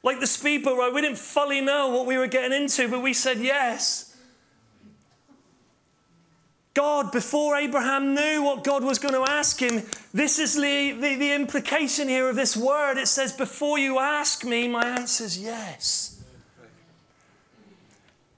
like 0.02 0.18
the 0.18 0.26
speedboat 0.26 0.76
ride, 0.76 0.92
we 0.92 1.00
didn't 1.00 1.18
fully 1.18 1.60
know 1.60 1.90
what 1.90 2.06
we 2.06 2.18
were 2.18 2.26
getting 2.26 2.62
into, 2.62 2.88
but 2.88 3.00
we 3.00 3.12
said 3.12 3.38
yes. 3.38 4.16
God, 6.74 7.10
before 7.10 7.56
Abraham 7.56 8.14
knew 8.14 8.42
what 8.42 8.62
God 8.62 8.84
was 8.84 8.98
going 8.98 9.14
to 9.14 9.30
ask 9.30 9.60
him, 9.60 9.82
this 10.12 10.38
is 10.38 10.56
the, 10.56 10.92
the, 10.92 11.14
the 11.14 11.32
implication 11.32 12.06
here 12.06 12.28
of 12.28 12.36
this 12.36 12.56
word. 12.56 12.98
It 12.98 13.08
says, 13.08 13.32
Before 13.32 13.78
you 13.78 13.98
ask 13.98 14.44
me, 14.44 14.68
my 14.68 14.84
answer 14.84 15.24
is 15.24 15.38
yes. 15.38 16.15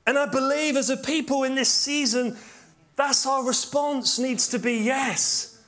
And 0.08 0.18
I 0.18 0.24
believe 0.24 0.78
as 0.78 0.88
a 0.88 0.96
people 0.96 1.44
in 1.44 1.54
this 1.54 1.68
season, 1.68 2.34
that's 2.96 3.26
our 3.26 3.44
response 3.44 4.18
needs 4.18 4.48
to 4.48 4.58
be 4.58 4.78
yes. 4.78 5.62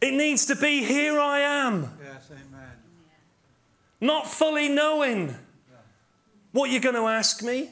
It 0.00 0.12
needs 0.12 0.46
to 0.46 0.56
be, 0.56 0.82
Here 0.82 1.20
I 1.20 1.38
am. 1.38 1.82
Yes, 2.02 2.30
amen. 2.32 2.70
Not 4.00 4.26
fully 4.26 4.68
knowing 4.68 5.36
what 6.50 6.70
you're 6.70 6.80
going 6.80 6.96
to 6.96 7.06
ask 7.06 7.40
me. 7.40 7.70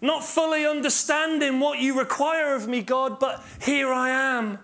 Not 0.00 0.24
fully 0.24 0.64
understanding 0.64 1.60
what 1.60 1.78
you 1.78 1.98
require 1.98 2.54
of 2.54 2.66
me, 2.66 2.80
God, 2.80 3.20
but 3.20 3.44
here 3.60 3.92
I 3.92 4.08
am. 4.38 4.60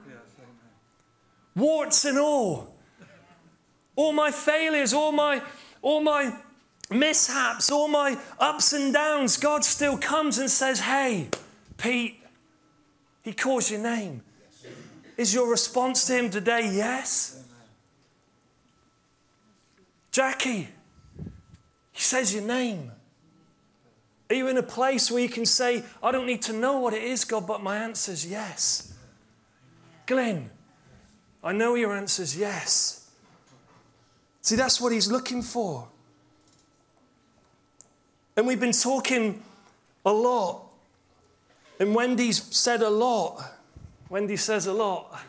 Warts 1.54 2.06
and 2.06 2.18
all. 2.18 2.74
All 3.96 4.14
my 4.14 4.30
failures, 4.30 4.94
all 4.94 5.12
my, 5.12 5.42
all 5.82 6.00
my 6.00 6.34
mishaps, 6.90 7.70
all 7.70 7.88
my 7.88 8.18
ups 8.38 8.72
and 8.72 8.92
downs, 8.92 9.36
God 9.36 9.64
still 9.64 9.96
comes 9.96 10.38
and 10.38 10.50
says, 10.50 10.80
Hey, 10.80 11.28
Pete, 11.76 12.20
he 13.22 13.32
calls 13.32 13.70
your 13.70 13.80
name. 13.80 14.22
Is 15.16 15.34
your 15.34 15.50
response 15.50 16.06
to 16.06 16.14
him 16.14 16.30
today 16.30 16.70
yes? 16.72 17.44
Jackie, 20.10 20.68
he 21.92 22.00
says 22.00 22.34
your 22.34 22.42
name. 22.42 22.90
Are 24.28 24.34
you 24.34 24.48
in 24.48 24.56
a 24.56 24.62
place 24.62 25.10
where 25.10 25.20
you 25.20 25.28
can 25.28 25.44
say, 25.44 25.82
I 26.02 26.12
don't 26.12 26.26
need 26.26 26.42
to 26.42 26.52
know 26.52 26.78
what 26.78 26.94
it 26.94 27.02
is, 27.02 27.24
God, 27.24 27.46
but 27.46 27.62
my 27.62 27.76
answer 27.76 28.12
is 28.12 28.26
yes? 28.26 28.94
Glenn, 30.06 30.50
I 31.42 31.52
know 31.52 31.74
your 31.74 31.92
answer 31.96 32.22
is 32.22 32.36
yes. 32.36 33.10
See, 34.40 34.56
that's 34.56 34.80
what 34.80 34.92
he's 34.92 35.10
looking 35.10 35.42
for. 35.42 35.88
And 38.40 38.46
we've 38.46 38.58
been 38.58 38.72
talking 38.72 39.42
a 40.06 40.10
lot, 40.10 40.62
and 41.78 41.94
Wendy's 41.94 42.42
said 42.56 42.80
a 42.80 42.88
lot. 42.88 43.38
Wendy 44.08 44.38
says 44.38 44.64
a 44.64 44.72
lot. 44.72 45.20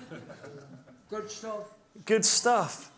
Good 1.10 1.30
stuff. 1.30 1.74
Good 2.06 2.24
stuff. 2.24 2.90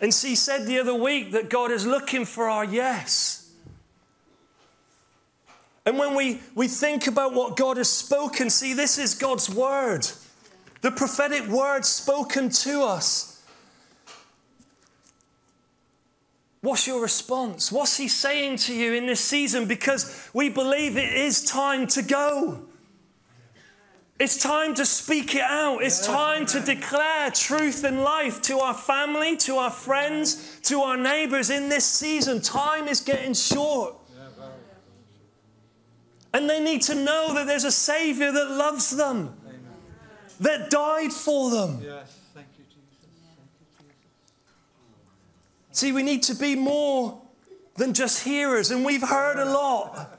And 0.00 0.14
she 0.14 0.34
said 0.34 0.64
the 0.64 0.78
other 0.78 0.94
week 0.94 1.32
that 1.32 1.50
God 1.50 1.70
is 1.70 1.86
looking 1.86 2.24
for 2.24 2.48
our 2.48 2.64
yes. 2.64 3.52
And 5.84 5.98
when 5.98 6.14
we, 6.14 6.40
we 6.54 6.66
think 6.66 7.08
about 7.08 7.34
what 7.34 7.58
God 7.58 7.76
has 7.76 7.90
spoken, 7.90 8.48
see, 8.48 8.72
this 8.72 8.96
is 8.96 9.14
God's 9.14 9.50
word, 9.50 10.08
the 10.80 10.92
prophetic 10.92 11.46
word 11.46 11.84
spoken 11.84 12.48
to 12.48 12.84
us. 12.84 13.35
What's 16.66 16.84
your 16.84 17.00
response? 17.00 17.70
What's 17.70 17.96
He 17.96 18.08
saying 18.08 18.56
to 18.66 18.74
you 18.74 18.94
in 18.94 19.06
this 19.06 19.20
season? 19.20 19.66
Because 19.66 20.28
we 20.34 20.48
believe 20.48 20.96
it 20.96 21.12
is 21.12 21.44
time 21.44 21.86
to 21.86 22.02
go. 22.02 22.62
It's 24.18 24.36
time 24.36 24.74
to 24.74 24.84
speak 24.84 25.36
it 25.36 25.42
out. 25.42 25.84
It's 25.84 26.04
time 26.04 26.44
to 26.46 26.58
declare 26.58 27.30
truth 27.30 27.84
and 27.84 28.02
life 28.02 28.42
to 28.42 28.58
our 28.58 28.74
family, 28.74 29.36
to 29.36 29.58
our 29.58 29.70
friends, 29.70 30.58
to 30.62 30.80
our 30.80 30.96
neighbors 30.96 31.50
in 31.50 31.68
this 31.68 31.84
season. 31.84 32.42
Time 32.42 32.88
is 32.88 33.00
getting 33.00 33.34
short. 33.34 33.94
And 36.34 36.50
they 36.50 36.58
need 36.58 36.82
to 36.82 36.96
know 36.96 37.32
that 37.34 37.46
there's 37.46 37.62
a 37.62 37.70
Savior 37.70 38.32
that 38.32 38.50
loves 38.50 38.90
them, 38.90 39.36
that 40.40 40.68
died 40.70 41.12
for 41.12 41.48
them. 41.48 41.80
Yes, 41.80 42.18
thank 42.34 42.48
you, 42.58 42.64
Jesus. 42.64 42.80
Thank 43.76 43.88
you, 44.02 44.08
Jesus. 44.10 45.65
See, 45.76 45.92
we 45.92 46.02
need 46.02 46.22
to 46.22 46.34
be 46.34 46.56
more 46.56 47.20
than 47.76 47.92
just 47.92 48.24
hearers, 48.24 48.70
and 48.70 48.82
we've 48.82 49.06
heard 49.06 49.36
a 49.36 49.44
lot. 49.44 50.18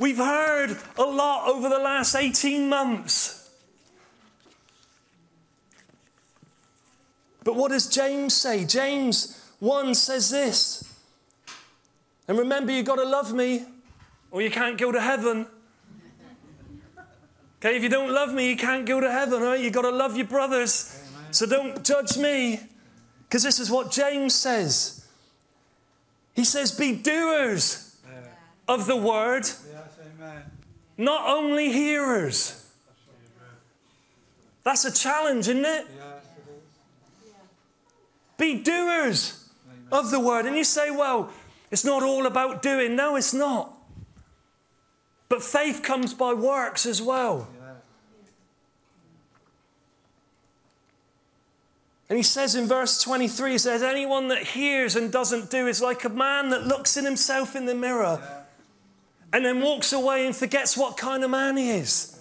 We've 0.00 0.16
heard 0.16 0.76
a 0.98 1.04
lot 1.04 1.48
over 1.48 1.68
the 1.68 1.78
last 1.78 2.16
18 2.16 2.68
months. 2.68 3.48
But 7.44 7.54
what 7.54 7.70
does 7.70 7.86
James 7.86 8.34
say? 8.34 8.64
James 8.64 9.40
1 9.60 9.94
says 9.94 10.28
this. 10.28 10.92
And 12.26 12.36
remember, 12.36 12.72
you've 12.72 12.84
got 12.84 12.96
to 12.96 13.04
love 13.04 13.32
me, 13.32 13.64
or 14.32 14.42
you 14.42 14.50
can't 14.50 14.76
go 14.76 14.90
to 14.90 15.00
heaven. 15.00 15.46
Okay, 17.60 17.76
if 17.76 17.84
you 17.84 17.88
don't 17.88 18.10
love 18.10 18.34
me, 18.34 18.50
you 18.50 18.56
can't 18.56 18.86
go 18.86 18.98
to 18.98 19.08
heaven. 19.08 19.40
Right? 19.40 19.60
You've 19.60 19.72
got 19.72 19.82
to 19.82 19.90
love 19.90 20.16
your 20.16 20.26
brothers. 20.26 21.00
So 21.30 21.46
don't 21.46 21.84
judge 21.84 22.16
me. 22.18 22.58
Because 23.28 23.42
this 23.42 23.58
is 23.60 23.70
what 23.70 23.90
James 23.90 24.34
says. 24.34 25.04
He 26.34 26.44
says, 26.44 26.72
Be 26.72 26.94
doers 26.94 27.96
Yeah. 28.06 28.20
of 28.66 28.86
the 28.86 28.96
word, 28.96 29.44
Yes, 29.44 29.56
amen. 30.16 30.44
not 30.96 31.28
only 31.28 31.70
hearers. 31.72 32.64
That's 34.64 34.84
a 34.84 34.92
challenge, 34.92 35.48
isn't 35.48 35.64
it? 35.64 35.86
Yes, 35.96 36.24
it 36.36 36.50
is. 37.26 37.32
Be 38.36 38.62
doers 38.62 39.48
of 39.90 40.10
the 40.10 40.20
word. 40.20 40.46
And 40.46 40.56
you 40.56 40.64
say, 40.64 40.90
well, 40.90 41.30
it's 41.70 41.84
not 41.84 42.02
all 42.02 42.26
about 42.26 42.60
doing. 42.62 42.94
No, 42.96 43.16
it's 43.16 43.32
not. 43.34 43.72
But 45.28 45.42
faith 45.42 45.82
comes 45.82 46.12
by 46.14 46.32
works 46.34 46.84
as 46.86 47.00
well. 47.02 47.48
Yeah. 47.57 47.57
And 52.08 52.16
he 52.16 52.22
says 52.22 52.54
in 52.54 52.66
verse 52.66 53.02
23, 53.02 53.52
he 53.52 53.58
says, 53.58 53.82
Anyone 53.82 54.28
that 54.28 54.42
hears 54.42 54.96
and 54.96 55.12
doesn't 55.12 55.50
do 55.50 55.66
is 55.66 55.82
like 55.82 56.04
a 56.04 56.08
man 56.08 56.48
that 56.50 56.66
looks 56.66 56.96
in 56.96 57.04
himself 57.04 57.54
in 57.54 57.66
the 57.66 57.74
mirror 57.74 58.18
Yeah. 58.22 58.42
and 59.32 59.44
then 59.44 59.60
walks 59.60 59.92
away 59.92 60.24
and 60.24 60.34
forgets 60.34 60.76
what 60.76 60.96
kind 60.96 61.22
of 61.22 61.30
man 61.30 61.56
he 61.58 61.70
is. 61.70 62.18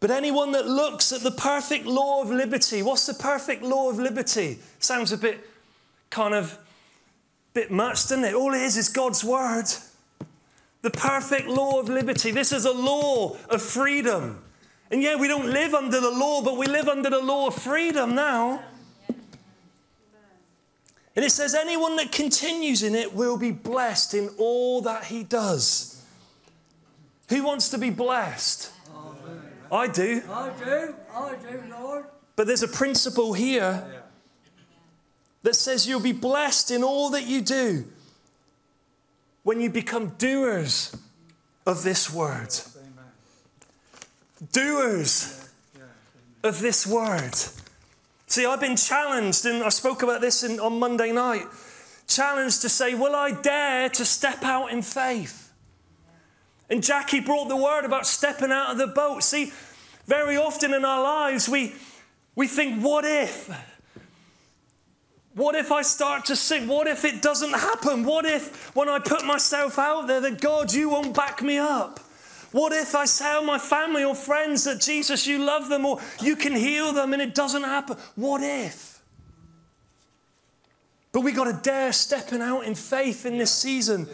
But 0.00 0.10
anyone 0.10 0.52
that 0.52 0.66
looks 0.66 1.12
at 1.12 1.20
the 1.20 1.30
perfect 1.30 1.84
law 1.84 2.22
of 2.22 2.30
liberty, 2.30 2.82
what's 2.82 3.06
the 3.06 3.12
perfect 3.12 3.62
law 3.62 3.90
of 3.90 3.98
liberty? 3.98 4.58
Sounds 4.78 5.12
a 5.12 5.18
bit 5.18 5.46
kind 6.08 6.32
of 6.32 6.58
bit 7.52 7.70
much, 7.70 8.08
doesn't 8.08 8.24
it? 8.24 8.34
All 8.34 8.54
it 8.54 8.62
is 8.62 8.78
is 8.78 8.88
God's 8.88 9.22
word. 9.22 9.66
The 10.80 10.90
perfect 10.90 11.48
law 11.48 11.78
of 11.78 11.90
liberty. 11.90 12.30
This 12.30 12.52
is 12.52 12.64
a 12.64 12.72
law 12.72 13.36
of 13.50 13.60
freedom. 13.60 14.42
And 14.90 15.02
yeah, 15.02 15.16
we 15.16 15.28
don't 15.28 15.50
live 15.50 15.74
under 15.74 16.00
the 16.00 16.10
law, 16.10 16.42
but 16.42 16.56
we 16.56 16.66
live 16.66 16.88
under 16.88 17.10
the 17.10 17.20
law 17.20 17.46
of 17.46 17.54
freedom 17.54 18.14
now. 18.14 18.62
And 21.16 21.24
it 21.24 21.30
says, 21.30 21.54
anyone 21.54 21.96
that 21.96 22.12
continues 22.12 22.82
in 22.82 22.94
it 22.94 23.14
will 23.14 23.36
be 23.36 23.50
blessed 23.50 24.14
in 24.14 24.30
all 24.38 24.82
that 24.82 25.04
he 25.04 25.22
does. 25.22 26.04
Who 27.28 27.44
wants 27.44 27.68
to 27.70 27.78
be 27.78 27.90
blessed? 27.90 28.72
I 29.72 29.86
do. 29.86 30.22
I 30.28 30.50
do. 30.64 30.94
I 31.14 31.34
do, 31.36 31.62
Lord. 31.70 32.04
But 32.34 32.46
there's 32.46 32.62
a 32.62 32.68
principle 32.68 33.32
here 33.32 33.84
that 35.42 35.54
says 35.54 35.86
you'll 35.86 36.00
be 36.00 36.12
blessed 36.12 36.70
in 36.70 36.82
all 36.82 37.10
that 37.10 37.26
you 37.26 37.40
do 37.40 37.84
when 39.42 39.60
you 39.60 39.70
become 39.70 40.08
doers 40.18 40.96
of 41.66 41.82
this 41.82 42.12
word. 42.12 42.50
Doers 44.52 45.48
of 46.42 46.60
this 46.60 46.86
word. 46.86 47.34
See, 48.26 48.46
I've 48.46 48.60
been 48.60 48.76
challenged, 48.76 49.44
and 49.44 49.62
I 49.62 49.68
spoke 49.68 50.02
about 50.02 50.20
this 50.20 50.42
in, 50.42 50.58
on 50.60 50.78
Monday 50.78 51.12
night. 51.12 51.44
Challenged 52.06 52.62
to 52.62 52.68
say, 52.68 52.94
Will 52.94 53.14
I 53.14 53.32
dare 53.32 53.88
to 53.90 54.04
step 54.04 54.42
out 54.42 54.72
in 54.72 54.82
faith? 54.82 55.52
And 56.70 56.82
Jackie 56.82 57.20
brought 57.20 57.48
the 57.48 57.56
word 57.56 57.84
about 57.84 58.06
stepping 58.06 58.50
out 58.50 58.70
of 58.70 58.78
the 58.78 58.86
boat. 58.86 59.22
See, 59.24 59.52
very 60.06 60.36
often 60.36 60.72
in 60.72 60.84
our 60.84 61.02
lives, 61.02 61.48
we, 61.48 61.74
we 62.34 62.46
think, 62.46 62.82
What 62.82 63.04
if? 63.04 63.50
What 65.34 65.54
if 65.54 65.70
I 65.70 65.82
start 65.82 66.24
to 66.26 66.36
sink? 66.36 66.68
What 66.68 66.86
if 66.86 67.04
it 67.04 67.22
doesn't 67.22 67.52
happen? 67.52 68.04
What 68.04 68.24
if 68.24 68.74
when 68.74 68.88
I 68.88 68.98
put 68.98 69.24
myself 69.24 69.78
out 69.78 70.06
there 70.06 70.20
that 70.20 70.40
God, 70.40 70.72
you 70.72 70.88
won't 70.88 71.14
back 71.14 71.42
me 71.42 71.58
up? 71.58 72.00
What 72.52 72.72
if 72.72 72.94
I 72.94 73.06
tell 73.06 73.42
oh, 73.42 73.44
my 73.44 73.58
family 73.58 74.02
or 74.02 74.14
friends 74.14 74.64
that 74.64 74.80
Jesus, 74.80 75.26
you 75.26 75.38
love 75.38 75.68
them 75.68 75.86
or 75.86 76.00
you 76.20 76.34
can 76.34 76.54
heal 76.54 76.92
them 76.92 77.12
and 77.12 77.22
it 77.22 77.34
doesn't 77.34 77.62
happen? 77.62 77.96
What 78.16 78.42
if? 78.42 79.00
But 81.12 81.20
we 81.20 81.32
got 81.32 81.44
to 81.44 81.60
dare 81.62 81.92
stepping 81.92 82.40
out 82.40 82.62
in 82.62 82.74
faith 82.74 83.24
in 83.24 83.38
this 83.38 83.52
season. 83.52 84.08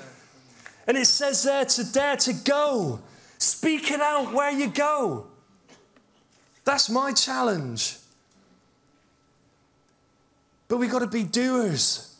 And 0.87 0.97
it 0.97 1.07
says 1.07 1.43
there 1.43 1.65
to 1.65 1.93
dare 1.93 2.17
to 2.17 2.33
go. 2.33 3.01
Speak 3.39 3.91
it 3.91 4.01
out 4.01 4.33
where 4.33 4.51
you 4.51 4.69
go. 4.69 5.27
That's 6.65 6.91
my 6.91 7.13
challenge. 7.13 7.97
But 10.69 10.79
we've 10.79 10.91
got 10.91 11.01
to 11.01 11.07
be 11.07 11.23
doers 11.23 12.15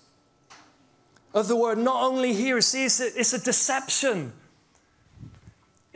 of 1.35 1.49
the 1.49 1.57
word, 1.57 1.79
not 1.79 2.03
only 2.03 2.33
hearers. 2.33 2.67
See, 2.67 2.85
it's 2.85 3.01
a, 3.01 3.19
it's 3.19 3.33
a 3.33 3.43
deception. 3.43 4.33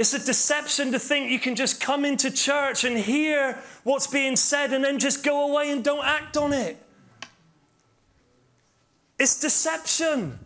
It's 0.00 0.14
a 0.14 0.18
deception 0.18 0.92
to 0.92 0.98
think 0.98 1.30
you 1.30 1.38
can 1.38 1.54
just 1.54 1.78
come 1.78 2.06
into 2.06 2.30
church 2.30 2.84
and 2.84 2.96
hear 2.96 3.58
what's 3.84 4.06
being 4.06 4.34
said 4.34 4.72
and 4.72 4.82
then 4.82 4.98
just 4.98 5.22
go 5.22 5.50
away 5.50 5.70
and 5.70 5.84
don't 5.84 6.02
act 6.02 6.38
on 6.38 6.54
it. 6.54 6.82
It's 9.18 9.38
deception. 9.38 10.38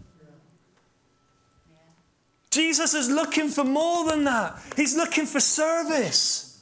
Jesus 2.51 2.95
is 2.95 3.09
looking 3.09 3.49
for 3.49 3.63
more 3.63 4.11
than 4.11 4.25
that. 4.25 4.59
He's 4.75 4.97
looking 4.97 5.25
for 5.25 5.39
service. 5.39 6.61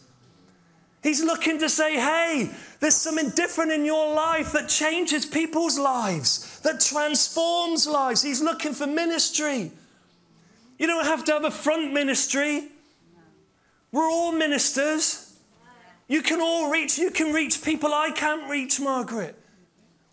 He's 1.02 1.24
looking 1.24 1.61
to 1.61 1.70
say, 1.70 1.94
hey, 1.94 2.50
there's 2.81 2.94
something 2.94 3.31
different 3.31 3.72
in 3.72 3.87
your 3.87 4.14
life 4.14 4.52
that 4.52 4.68
changes 4.68 5.24
people's 5.24 5.78
lives, 5.78 6.61
that 6.61 6.81
transforms 6.81 7.87
lives. 7.87 8.20
He's 8.20 8.42
looking 8.42 8.74
for 8.74 8.87
ministry. 8.87 9.72
You 10.78 10.87
don't 10.87 11.07
have 11.07 11.24
to 11.24 11.33
have 11.33 11.44
a 11.44 11.50
front 11.50 11.94
ministry. 11.94 12.68
We're 13.92 14.11
all 14.11 14.33
ministers. 14.33 15.37
You 16.09 16.22
can 16.22 16.40
all 16.40 16.70
reach, 16.70 16.98
you 16.98 17.11
can 17.11 17.33
reach 17.33 17.62
people 17.62 17.92
I 17.92 18.11
can't 18.11 18.50
reach, 18.50 18.81
Margaret. 18.81 19.37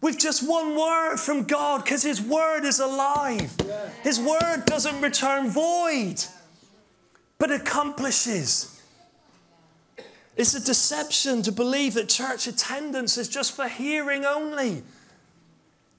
With 0.01 0.17
just 0.17 0.47
one 0.47 0.77
word 0.77 1.17
from 1.17 1.43
God, 1.43 1.83
because 1.83 2.03
His 2.03 2.21
word 2.21 2.63
is 2.63 2.79
alive. 2.79 3.53
His 4.03 4.19
word 4.19 4.63
doesn't 4.65 5.01
return 5.01 5.49
void, 5.49 6.23
but 7.37 7.51
accomplishes. 7.51 8.81
It's 10.37 10.53
a 10.53 10.63
deception 10.63 11.41
to 11.41 11.51
believe 11.51 11.95
that 11.95 12.07
church 12.07 12.47
attendance 12.47 13.17
is 13.17 13.27
just 13.27 13.53
for 13.53 13.67
hearing 13.67 14.23
only. 14.23 14.83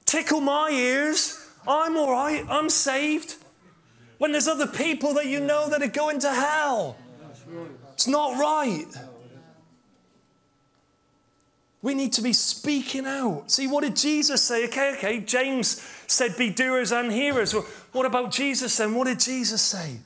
Tickle 0.07 0.40
my 0.40 0.71
ears. 0.71 1.38
I'm 1.69 1.99
all 1.99 2.11
right. 2.11 2.45
I'm 2.49 2.71
saved. 2.71 3.37
When 4.16 4.33
there's 4.33 4.49
other 4.49 4.66
people 4.66 5.12
that 5.14 5.27
you 5.27 5.40
know 5.40 5.69
that 5.69 5.83
are 5.83 5.88
going 5.88 6.21
to 6.21 6.33
hell, 6.33 6.97
it's 7.93 8.07
not 8.07 8.39
right. 8.39 8.87
We 11.83 11.95
need 11.95 12.13
to 12.15 12.23
be 12.23 12.35
speaking 12.35 13.07
out. 13.07 13.51
See, 13.51 13.67
what 13.67 13.83
did 13.83 13.97
Jesus 13.97 14.43
say? 14.43 14.67
Okay, 14.67 14.95
okay, 14.95 15.21
James 15.21 15.81
said, 16.07 16.37
be 16.37 16.51
doers 16.51 16.93
and 16.93 17.11
hearers. 17.11 17.55
Well, 17.55 17.67
what 17.93 18.05
about 18.05 18.31
Jesus 18.31 18.77
then? 18.77 18.95
What 18.95 19.07
did 19.07 19.19
Jesus 19.19 19.63
say? 19.63 19.99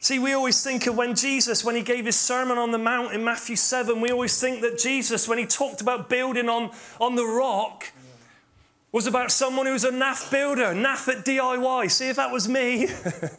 See, 0.00 0.18
we 0.18 0.32
always 0.32 0.62
think 0.62 0.86
of 0.86 0.96
when 0.96 1.14
Jesus, 1.14 1.64
when 1.64 1.74
he 1.74 1.82
gave 1.82 2.06
his 2.06 2.16
Sermon 2.18 2.56
on 2.56 2.70
the 2.70 2.78
Mount 2.78 3.12
in 3.12 3.24
Matthew 3.24 3.56
7, 3.56 4.00
we 4.00 4.10
always 4.10 4.40
think 4.40 4.60
that 4.62 4.78
Jesus, 4.78 5.28
when 5.28 5.38
he 5.38 5.46
talked 5.46 5.80
about 5.80 6.08
building 6.08 6.48
on, 6.48 6.70
on 7.00 7.16
the 7.16 7.26
rock, 7.26 7.84
was 8.92 9.06
about 9.06 9.30
someone 9.30 9.66
who 9.66 9.72
was 9.72 9.84
a 9.84 9.90
naff 9.90 10.30
builder, 10.30 10.72
naff 10.72 11.08
at 11.08 11.24
DIY. 11.24 11.90
See, 11.90 12.08
if 12.08 12.16
that 12.16 12.32
was 12.32 12.48
me, 12.48 12.88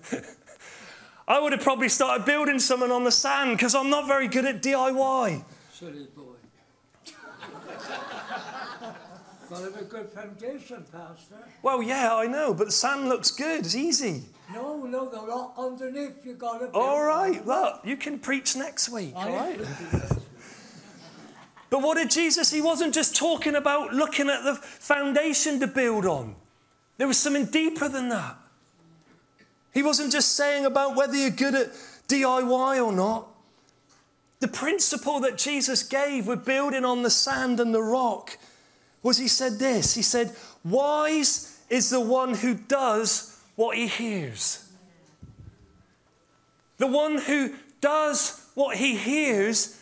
I 1.30 1.40
would 1.40 1.52
have 1.52 1.62
probably 1.62 1.90
started 1.90 2.26
building 2.26 2.58
something 2.58 2.90
on 2.90 3.04
the 3.04 3.12
sand 3.12 3.56
because 3.56 3.76
I'm 3.76 3.92
not 3.92 4.08
very 4.08 4.28
good 4.28 4.46
at 4.46 4.64
DIY. 4.64 5.44
Silly 5.72 6.08
boy. 6.16 6.24
Got 9.50 9.80
a 9.80 9.84
good 9.84 10.10
foundation, 10.10 10.84
Pastor. 10.92 11.36
Well, 11.62 11.84
yeah, 11.84 12.16
I 12.16 12.26
know, 12.26 12.56
but 12.56 12.66
the 12.66 12.72
sand 12.72 13.10
looks 13.10 13.30
good. 13.30 13.60
It's 13.60 13.76
easy. 13.76 14.24
No, 14.52 14.84
no, 14.86 15.08
the 15.08 15.22
rock 15.22 15.54
underneath 15.56 16.26
you 16.26 16.34
got 16.34 16.54
to 16.54 16.68
build. 16.68 16.76
All 16.76 17.04
right, 17.04 17.46
look, 17.46 17.82
you 17.84 17.96
can 17.96 18.18
preach 18.18 18.56
next 18.56 18.90
week, 18.90 19.14
all 19.16 19.32
right? 19.32 19.60
But 21.70 21.84
what 21.84 21.98
did 21.98 22.10
Jesus? 22.10 22.52
He 22.52 22.62
wasn't 22.62 22.96
just 22.96 23.16
talking 23.16 23.54
about 23.54 23.94
looking 23.94 24.28
at 24.28 24.44
the 24.44 24.56
foundation 24.56 25.60
to 25.60 25.68
build 25.68 26.08
on. 26.08 26.36
There 26.98 27.08
was 27.08 27.20
something 27.20 27.46
deeper 27.46 27.88
than 27.88 28.10
that. 28.10 28.39
He 29.74 29.84
wasn't 29.84 30.12
just 30.12 30.36
saying 30.36 30.66
about 30.66 30.96
whether 30.96 31.16
you're 31.16 31.30
good 31.30 31.56
at 31.56 31.68
DIY 32.08 32.84
or 32.84 32.92
not. 32.92 33.28
The 34.40 34.48
principle 34.48 35.20
that 35.22 35.38
Jesus 35.38 35.84
gave 35.84 36.28
with 36.28 36.46
building 36.46 36.86
on 36.86 37.04
the 37.04 37.10
sand 37.10 37.60
and 37.60 37.74
the 37.74 37.84
rock 37.84 38.38
was 39.04 39.18
he 39.18 39.28
said 39.28 39.60
this 39.60 39.96
He 39.96 40.02
said, 40.02 40.36
Wise 40.64 41.62
is 41.70 41.90
the 41.90 42.00
one 42.00 42.34
who 42.34 42.54
does 42.56 43.40
what 43.56 43.78
he 43.78 43.88
hears. 43.88 44.66
The 46.78 46.88
one 46.88 47.18
who 47.18 47.54
does 47.82 48.46
what 48.56 48.78
he 48.78 48.96
hears 48.96 49.78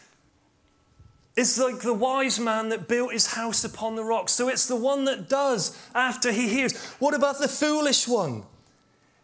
is 1.35 1.59
like 1.59 1.79
the 1.81 1.93
wise 1.93 2.39
man 2.39 2.69
that 2.69 2.87
built 2.87 3.13
his 3.13 3.27
house 3.27 3.63
upon 3.63 3.95
the 3.95 4.03
rock. 4.03 4.27
So 4.27 4.49
it's 4.49 4.67
the 4.67 4.75
one 4.75 5.05
that 5.05 5.29
does 5.29 5.77
after 5.93 6.31
he 6.31 6.49
hears. 6.49 6.75
What 6.95 7.13
about 7.13 7.37
the 7.37 7.47
foolish 7.47 8.07
one? 8.07 8.43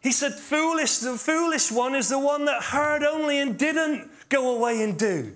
He 0.03 0.11
said, 0.11 0.33
Foolish, 0.33 0.97
the 0.97 1.17
foolish 1.17 1.71
one 1.71 1.95
is 1.95 2.09
the 2.09 2.19
one 2.19 2.43
that 2.45 2.61
heard 2.61 3.03
only 3.03 3.39
and 3.39 3.57
didn't 3.57 4.11
go 4.27 4.55
away 4.55 4.83
and 4.83 4.99
do. 4.99 5.33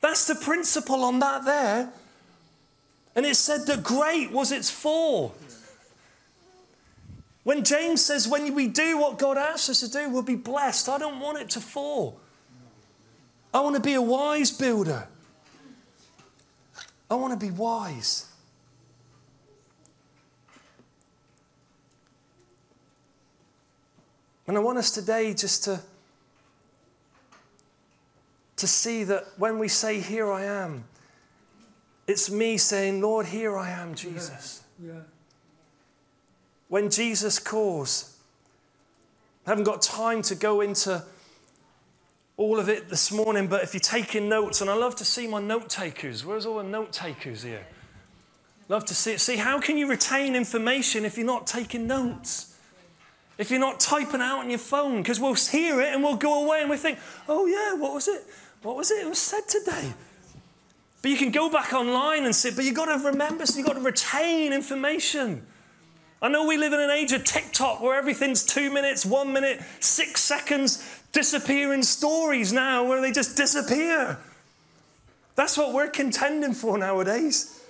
That's 0.00 0.26
the 0.26 0.34
principle 0.34 1.04
on 1.04 1.20
that 1.20 1.44
there. 1.44 1.92
And 3.14 3.24
it 3.24 3.36
said 3.36 3.66
that 3.66 3.84
great 3.84 4.32
was 4.32 4.50
its 4.50 4.68
fall. 4.68 5.36
When 7.44 7.62
James 7.62 8.04
says, 8.04 8.26
when 8.26 8.52
we 8.52 8.66
do 8.66 8.98
what 8.98 9.18
God 9.18 9.38
asks 9.38 9.68
us 9.68 9.80
to 9.80 9.90
do, 9.90 10.08
we'll 10.08 10.22
be 10.22 10.34
blessed. 10.34 10.88
I 10.88 10.98
don't 10.98 11.20
want 11.20 11.38
it 11.38 11.50
to 11.50 11.60
fall. 11.60 12.18
I 13.54 13.60
want 13.60 13.76
to 13.76 13.82
be 13.82 13.94
a 13.94 14.02
wise 14.02 14.50
builder. 14.50 15.06
I 17.08 17.14
want 17.14 17.38
to 17.38 17.46
be 17.46 17.52
wise. 17.52 18.26
And 24.52 24.58
I 24.58 24.60
want 24.60 24.76
us 24.76 24.90
today 24.90 25.32
just 25.32 25.64
to, 25.64 25.80
to 28.56 28.66
see 28.66 29.02
that 29.04 29.24
when 29.38 29.58
we 29.58 29.66
say, 29.66 29.98
Here 29.98 30.30
I 30.30 30.44
am, 30.44 30.84
it's 32.06 32.30
me 32.30 32.58
saying, 32.58 33.00
Lord, 33.00 33.24
here 33.24 33.56
I 33.56 33.70
am, 33.70 33.94
Jesus. 33.94 34.62
Yeah. 34.78 34.92
When 36.68 36.90
Jesus 36.90 37.38
calls, 37.38 38.18
I 39.46 39.50
haven't 39.52 39.64
got 39.64 39.80
time 39.80 40.20
to 40.20 40.34
go 40.34 40.60
into 40.60 41.02
all 42.36 42.58
of 42.58 42.68
it 42.68 42.90
this 42.90 43.10
morning, 43.10 43.46
but 43.46 43.62
if 43.62 43.72
you're 43.72 43.80
taking 43.80 44.28
notes, 44.28 44.60
and 44.60 44.68
I 44.68 44.74
love 44.74 44.96
to 44.96 45.04
see 45.06 45.26
my 45.26 45.40
note 45.40 45.70
takers. 45.70 46.26
Where's 46.26 46.44
all 46.44 46.58
the 46.58 46.64
note 46.64 46.92
takers 46.92 47.42
here? 47.42 47.66
Love 48.68 48.84
to 48.84 48.94
see 48.94 49.12
it. 49.12 49.20
See, 49.22 49.36
how 49.36 49.58
can 49.58 49.78
you 49.78 49.88
retain 49.88 50.36
information 50.36 51.06
if 51.06 51.16
you're 51.16 51.24
not 51.24 51.46
taking 51.46 51.86
notes? 51.86 52.51
If 53.38 53.50
you're 53.50 53.60
not 53.60 53.80
typing 53.80 54.20
out 54.20 54.40
on 54.40 54.50
your 54.50 54.58
phone, 54.58 55.02
because 55.02 55.18
we'll 55.18 55.34
hear 55.34 55.80
it 55.80 55.92
and 55.92 56.02
we'll 56.02 56.16
go 56.16 56.44
away 56.44 56.60
and 56.60 56.70
we 56.70 56.76
think, 56.76 56.98
oh 57.28 57.46
yeah, 57.46 57.74
what 57.74 57.94
was 57.94 58.08
it? 58.08 58.22
What 58.62 58.76
was 58.76 58.90
it? 58.90 59.04
It 59.04 59.08
was 59.08 59.18
said 59.18 59.48
today. 59.48 59.92
But 61.00 61.10
you 61.10 61.16
can 61.16 61.32
go 61.32 61.50
back 61.50 61.72
online 61.72 62.24
and 62.24 62.34
see, 62.34 62.50
but 62.54 62.64
you've 62.64 62.76
got 62.76 62.86
to 62.86 63.04
remember, 63.08 63.44
so 63.44 63.58
you've 63.58 63.66
got 63.66 63.74
to 63.74 63.80
retain 63.80 64.52
information. 64.52 65.44
I 66.20 66.28
know 66.28 66.46
we 66.46 66.56
live 66.56 66.72
in 66.72 66.78
an 66.78 66.90
age 66.90 67.10
of 67.12 67.24
TikTok 67.24 67.80
where 67.80 67.98
everything's 67.98 68.44
two 68.44 68.72
minutes, 68.72 69.04
one 69.04 69.32
minute, 69.32 69.60
six 69.80 70.20
seconds, 70.20 71.00
disappearing 71.10 71.82
stories 71.82 72.52
now 72.52 72.84
where 72.84 73.00
they 73.00 73.10
just 73.10 73.36
disappear. 73.36 74.18
That's 75.34 75.58
what 75.58 75.72
we're 75.72 75.88
contending 75.88 76.52
for 76.52 76.78
nowadays. 76.78 77.61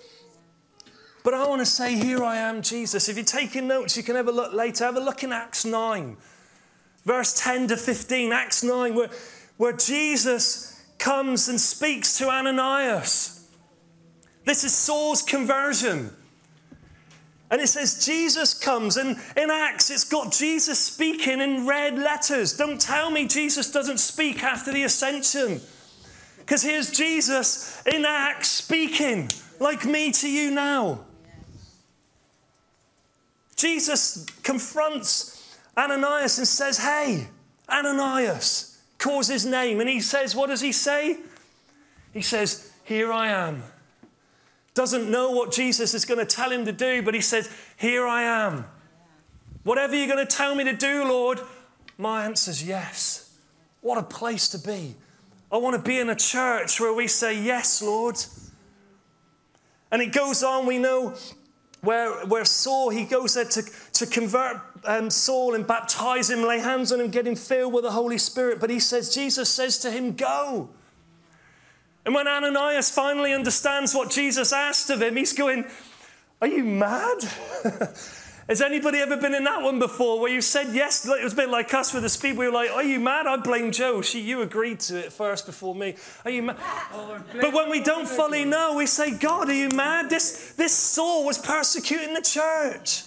But 1.24 1.35
I 1.35 1.46
want 1.46 1.61
to 1.61 1.66
say, 1.66 1.94
Here 1.94 2.22
I 2.22 2.37
am, 2.37 2.62
Jesus. 2.62 3.08
If 3.08 3.16
you're 3.16 3.24
taking 3.24 3.68
notes, 3.68 3.96
you 3.96 4.02
can 4.02 4.16
have 4.16 4.28
a 4.28 4.32
look 4.32 4.52
later. 4.52 4.85
Have 4.85 4.96
a 4.96 5.00
look 5.00 5.22
in 5.22 5.32
Acts 5.32 5.64
9, 5.64 6.16
verse 7.04 7.32
10 7.40 7.68
to 7.68 7.76
15. 7.76 8.32
Acts 8.32 8.62
9, 8.62 8.94
where, 8.94 9.11
where 9.56 9.72
Jesus 9.72 10.85
comes 10.98 11.48
and 11.48 11.61
speaks 11.61 12.18
to 12.18 12.28
Ananias. 12.28 13.48
This 14.44 14.64
is 14.64 14.74
Saul's 14.74 15.22
conversion. 15.22 16.11
And 17.50 17.61
it 17.61 17.68
says 17.68 18.04
Jesus 18.04 18.54
comes, 18.54 18.96
and 18.96 19.18
in 19.37 19.50
Acts 19.50 19.90
it's 19.90 20.04
got 20.04 20.32
Jesus 20.32 20.78
speaking 20.78 21.40
in 21.40 21.66
red 21.66 21.98
letters. 21.98 22.56
Don't 22.56 22.80
tell 22.80 23.11
me 23.11 23.28
Jesus 23.28 23.70
doesn't 23.70 23.98
speak 23.98 24.42
after 24.42 24.72
the 24.72 24.85
ascension. 24.85 25.61
Because 26.38 26.62
here's 26.62 26.90
Jesus 26.90 27.82
in 27.87 28.04
Acts 28.06 28.48
speaking, 28.48 29.28
like 29.61 29.85
me 29.85 30.11
to 30.12 30.30
you 30.30 30.50
now. 30.50 31.04
Jesus 33.62 34.27
confronts 34.42 35.57
Ananias 35.77 36.37
and 36.38 36.48
says, 36.48 36.79
Hey, 36.79 37.29
Ananias, 37.68 38.83
calls 38.98 39.29
his 39.29 39.46
name. 39.46 39.79
And 39.79 39.88
he 39.88 40.01
says, 40.01 40.35
What 40.35 40.48
does 40.48 40.61
he 40.61 40.72
say? 40.72 41.18
He 42.12 42.22
says, 42.22 42.72
Here 42.83 43.12
I 43.12 43.29
am. 43.29 43.62
Doesn't 44.75 45.09
know 45.09 45.31
what 45.31 45.53
Jesus 45.53 45.94
is 45.94 46.05
going 46.05 46.18
to 46.18 46.27
tell 46.27 46.51
him 46.51 46.64
to 46.64 46.72
do, 46.72 47.03
but 47.03 47.14
he 47.14 47.20
says, 47.20 47.48
Here 47.77 48.05
I 48.05 48.25
am. 48.25 48.66
Whatever 49.62 49.94
you're 49.94 50.12
going 50.12 50.27
to 50.27 50.37
tell 50.37 50.57
me 50.57 50.64
to 50.64 50.75
do, 50.75 51.05
Lord, 51.05 51.38
my 51.96 52.25
answer's 52.25 52.66
yes. 52.66 53.33
What 53.81 53.96
a 53.96 54.03
place 54.03 54.48
to 54.48 54.59
be. 54.59 54.96
I 55.53 55.59
want 55.59 55.77
to 55.77 55.83
be 55.83 56.01
in 56.01 56.11
a 56.11 56.16
church 56.16 56.81
where 56.81 56.92
we 56.92 57.07
say, 57.07 57.40
Yes, 57.40 57.81
Lord. 57.81 58.16
And 59.92 60.03
it 60.03 60.12
goes 60.12 60.42
on, 60.42 60.66
we 60.66 60.79
know 60.79 61.14
where, 61.83 62.25
where 62.27 62.45
Saul, 62.45 62.90
he 62.90 63.05
goes 63.05 63.35
there 63.35 63.45
to, 63.45 63.62
to 63.95 64.07
convert 64.07 64.61
um, 64.85 65.11
Saul 65.11 65.55
and 65.55 65.66
baptize 65.66 66.31
him, 66.31 66.42
lay 66.42 66.61
hands 66.61 66.92
on 66.92 67.01
him, 67.01 67.11
get 67.11 67.27
him 67.27 67.35
filled 67.35 67.73
with 67.73 67.83
the 67.83 67.90
Holy 67.90 68.18
Spirit. 68.18 68.61
But 68.61 68.71
he 68.71 68.79
says, 68.79 69.12
Jesus 69.12 69.49
says 69.49 69.79
to 69.79 69.90
him, 69.90 70.14
Go. 70.14 70.71
And 72.05 72.14
when 72.14 72.27
Ananias 72.27 72.90
finally 72.90 73.33
understands 73.33 73.95
what 73.95 74.11
Jesus 74.11 74.53
asked 74.53 74.90
of 74.90 75.03
him, 75.03 75.16
he's 75.16 75.33
going, 75.33 75.64
Are 76.40 76.49
you 76.49 76.64
mad? 76.64 77.18
Has 78.48 78.61
anybody 78.61 78.98
ever 78.98 79.16
been 79.16 79.35
in 79.35 79.44
that 79.44 79.62
one 79.62 79.78
before 79.78 80.20
where 80.20 80.33
you 80.33 80.40
said 80.40 80.74
yes? 80.74 81.07
It 81.07 81.22
was 81.22 81.33
a 81.33 81.37
bit 81.37 81.48
like 81.48 81.72
us 81.74 81.94
with 81.94 82.02
the 82.02 82.09
speed. 82.09 82.37
We 82.37 82.46
were 82.46 82.52
like, 82.52 82.70
Are 82.70 82.83
you 82.83 82.98
mad? 82.98 83.26
I 83.26 83.37
blame 83.37 83.70
Joe. 83.70 84.02
She, 84.02 84.20
you 84.20 84.42
agreed 84.42 84.81
to 84.81 84.98
it 84.98 85.12
first 85.12 85.46
before 85.46 85.74
me. 85.74 85.94
Are 86.24 86.31
you 86.31 86.42
mad? 86.42 86.57
but 87.40 87.52
when 87.52 87.70
we 87.70 87.81
don't 87.81 88.09
fully 88.09 88.44
know, 88.44 88.74
we 88.76 88.87
say, 88.87 89.16
God, 89.16 89.48
are 89.48 89.55
you 89.55 89.68
mad? 89.68 90.11
This, 90.11 90.55
this 90.55 90.72
Saul 90.72 91.24
was 91.24 91.38
persecuting 91.38 92.14
the 92.14 92.22
church. 92.22 93.05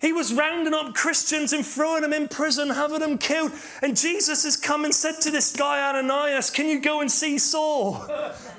He 0.00 0.12
was 0.12 0.32
rounding 0.32 0.74
up 0.74 0.94
Christians 0.94 1.52
and 1.52 1.66
throwing 1.66 2.02
them 2.02 2.12
in 2.12 2.28
prison, 2.28 2.70
having 2.70 3.00
them 3.00 3.18
killed. 3.18 3.50
And 3.82 3.96
Jesus 3.96 4.44
has 4.44 4.56
come 4.56 4.84
and 4.84 4.94
said 4.94 5.20
to 5.22 5.32
this 5.32 5.54
guy, 5.54 5.88
Ananias, 5.88 6.50
Can 6.50 6.68
you 6.68 6.80
go 6.80 7.00
and 7.00 7.10
see 7.10 7.38
Saul? 7.38 8.06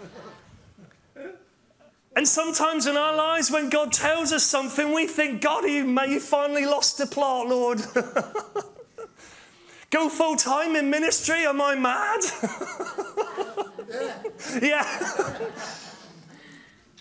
and 2.19 2.27
sometimes 2.27 2.85
in 2.85 2.97
our 2.97 3.15
lives, 3.15 3.49
when 3.49 3.69
God 3.69 3.93
tells 3.93 4.33
us 4.33 4.43
something, 4.43 4.93
we 4.93 5.07
think, 5.07 5.39
God, 5.39 5.63
you, 5.63 5.85
may 5.85 6.11
you 6.11 6.19
finally 6.19 6.65
lost 6.65 6.97
the 6.97 7.05
plot, 7.05 7.47
Lord. 7.47 7.79
go 9.89 10.09
full 10.09 10.35
time 10.35 10.75
in 10.75 10.89
ministry? 10.89 11.45
Am 11.45 11.61
I 11.61 11.75
mad? 11.75 12.19
yeah. 14.61 14.83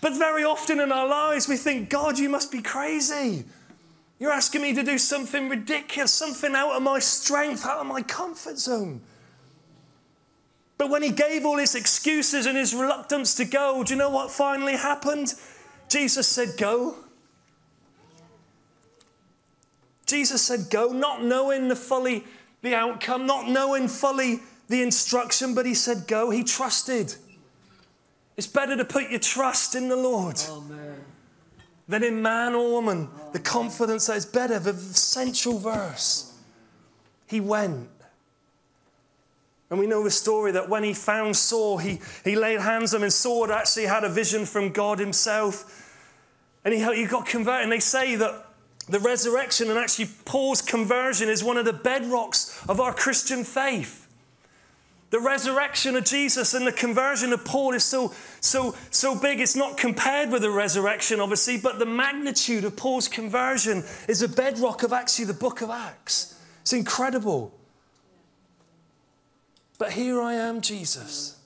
but 0.01 0.17
very 0.17 0.45
often 0.45 0.79
in 0.79 0.89
our 0.89 1.09
lives, 1.09 1.49
we 1.49 1.57
think, 1.57 1.89
God, 1.89 2.17
you 2.17 2.29
must 2.29 2.49
be 2.49 2.61
crazy. 2.61 3.43
You're 4.19 4.31
asking 4.31 4.61
me 4.61 4.73
to 4.73 4.83
do 4.83 4.97
something 4.97 5.49
ridiculous, 5.49 6.13
something 6.13 6.55
out 6.55 6.77
of 6.77 6.81
my 6.81 6.99
strength, 6.99 7.65
out 7.65 7.79
of 7.79 7.87
my 7.87 8.03
comfort 8.03 8.57
zone. 8.57 9.01
But 10.79 10.89
when 10.89 11.03
he 11.03 11.11
gave 11.11 11.45
all 11.45 11.57
his 11.57 11.75
excuses 11.75 12.47
and 12.47 12.57
his 12.57 12.73
reluctance 12.73 13.35
to 13.35 13.45
go, 13.45 13.83
do 13.83 13.93
you 13.93 13.99
know 13.99 14.09
what 14.09 14.31
finally 14.31 14.75
happened? 14.75 15.35
Jesus 15.89 16.27
said, 16.27 16.57
Go. 16.57 16.95
Jesus 20.07 20.41
said, 20.41 20.71
Go, 20.71 20.91
not 20.91 21.23
knowing 21.23 21.67
the 21.67 21.75
fully 21.75 22.23
the 22.63 22.73
outcome, 22.73 23.27
not 23.27 23.47
knowing 23.47 23.87
fully 23.87 24.39
the 24.67 24.81
instruction, 24.81 25.53
but 25.53 25.67
he 25.67 25.75
said, 25.75 26.07
Go. 26.07 26.31
He 26.31 26.43
trusted. 26.43 27.13
It's 28.37 28.47
better 28.47 28.75
to 28.75 28.85
put 28.85 29.11
your 29.11 29.19
trust 29.19 29.75
in 29.75 29.89
the 29.89 29.95
Lord. 29.95 30.41
Amen 30.49 30.95
than 31.89 32.03
in 32.03 32.21
man 32.21 32.53
or 32.53 32.71
woman. 32.71 33.09
The 33.33 33.39
confidence 33.39 34.07
that 34.07 34.17
is 34.17 34.25
better, 34.25 34.59
the 34.59 34.73
central 34.73 35.57
verse. 35.57 36.37
He 37.27 37.41
went. 37.41 37.89
And 39.69 39.79
we 39.79 39.85
know 39.85 40.03
the 40.03 40.11
story 40.11 40.51
that 40.53 40.67
when 40.67 40.83
he 40.83 40.93
found 40.93 41.35
Saul, 41.35 41.77
he, 41.77 41.99
he 42.23 42.35
laid 42.35 42.59
hands 42.59 42.93
on 42.93 42.99
him, 42.99 43.03
and 43.03 43.13
Saul 43.13 43.51
actually 43.51 43.85
had 43.85 44.03
a 44.03 44.09
vision 44.09 44.45
from 44.45 44.71
God 44.71 44.99
himself. 44.99 45.85
And 46.65 46.73
he, 46.73 46.83
he 46.95 47.05
got 47.05 47.25
converted. 47.25 47.63
And 47.63 47.71
they 47.71 47.79
say 47.79 48.15
that 48.15 48.47
the 48.87 48.99
resurrection 48.99 49.69
and 49.69 49.77
actually 49.77 50.09
Paul's 50.25 50.61
conversion 50.61 51.29
is 51.29 51.43
one 51.43 51.57
of 51.57 51.65
the 51.65 51.73
bedrocks 51.73 52.67
of 52.67 52.79
our 52.79 52.93
Christian 52.93 53.43
faith. 53.43 54.07
The 55.11 55.19
resurrection 55.19 55.95
of 55.95 56.05
Jesus 56.05 56.53
and 56.53 56.67
the 56.67 56.71
conversion 56.71 57.33
of 57.33 57.43
Paul 57.43 57.73
is 57.73 57.83
so, 57.83 58.13
so, 58.41 58.75
so 58.91 59.15
big. 59.15 59.39
It's 59.39 59.55
not 59.55 59.77
compared 59.77 60.31
with 60.31 60.43
the 60.43 60.51
resurrection, 60.51 61.19
obviously, 61.19 61.57
but 61.57 61.79
the 61.79 61.85
magnitude 61.85 62.63
of 62.63 62.75
Paul's 62.75 63.07
conversion 63.07 63.83
is 64.07 64.21
a 64.21 64.27
bedrock 64.27 64.83
of 64.83 64.93
actually 64.93 65.25
the 65.25 65.33
book 65.33 65.61
of 65.61 65.69
Acts. 65.69 66.39
It's 66.61 66.73
incredible. 66.73 67.58
But 69.79 69.93
here 69.93 70.21
I 70.21 70.35
am, 70.35 70.61
Jesus. 70.61 71.37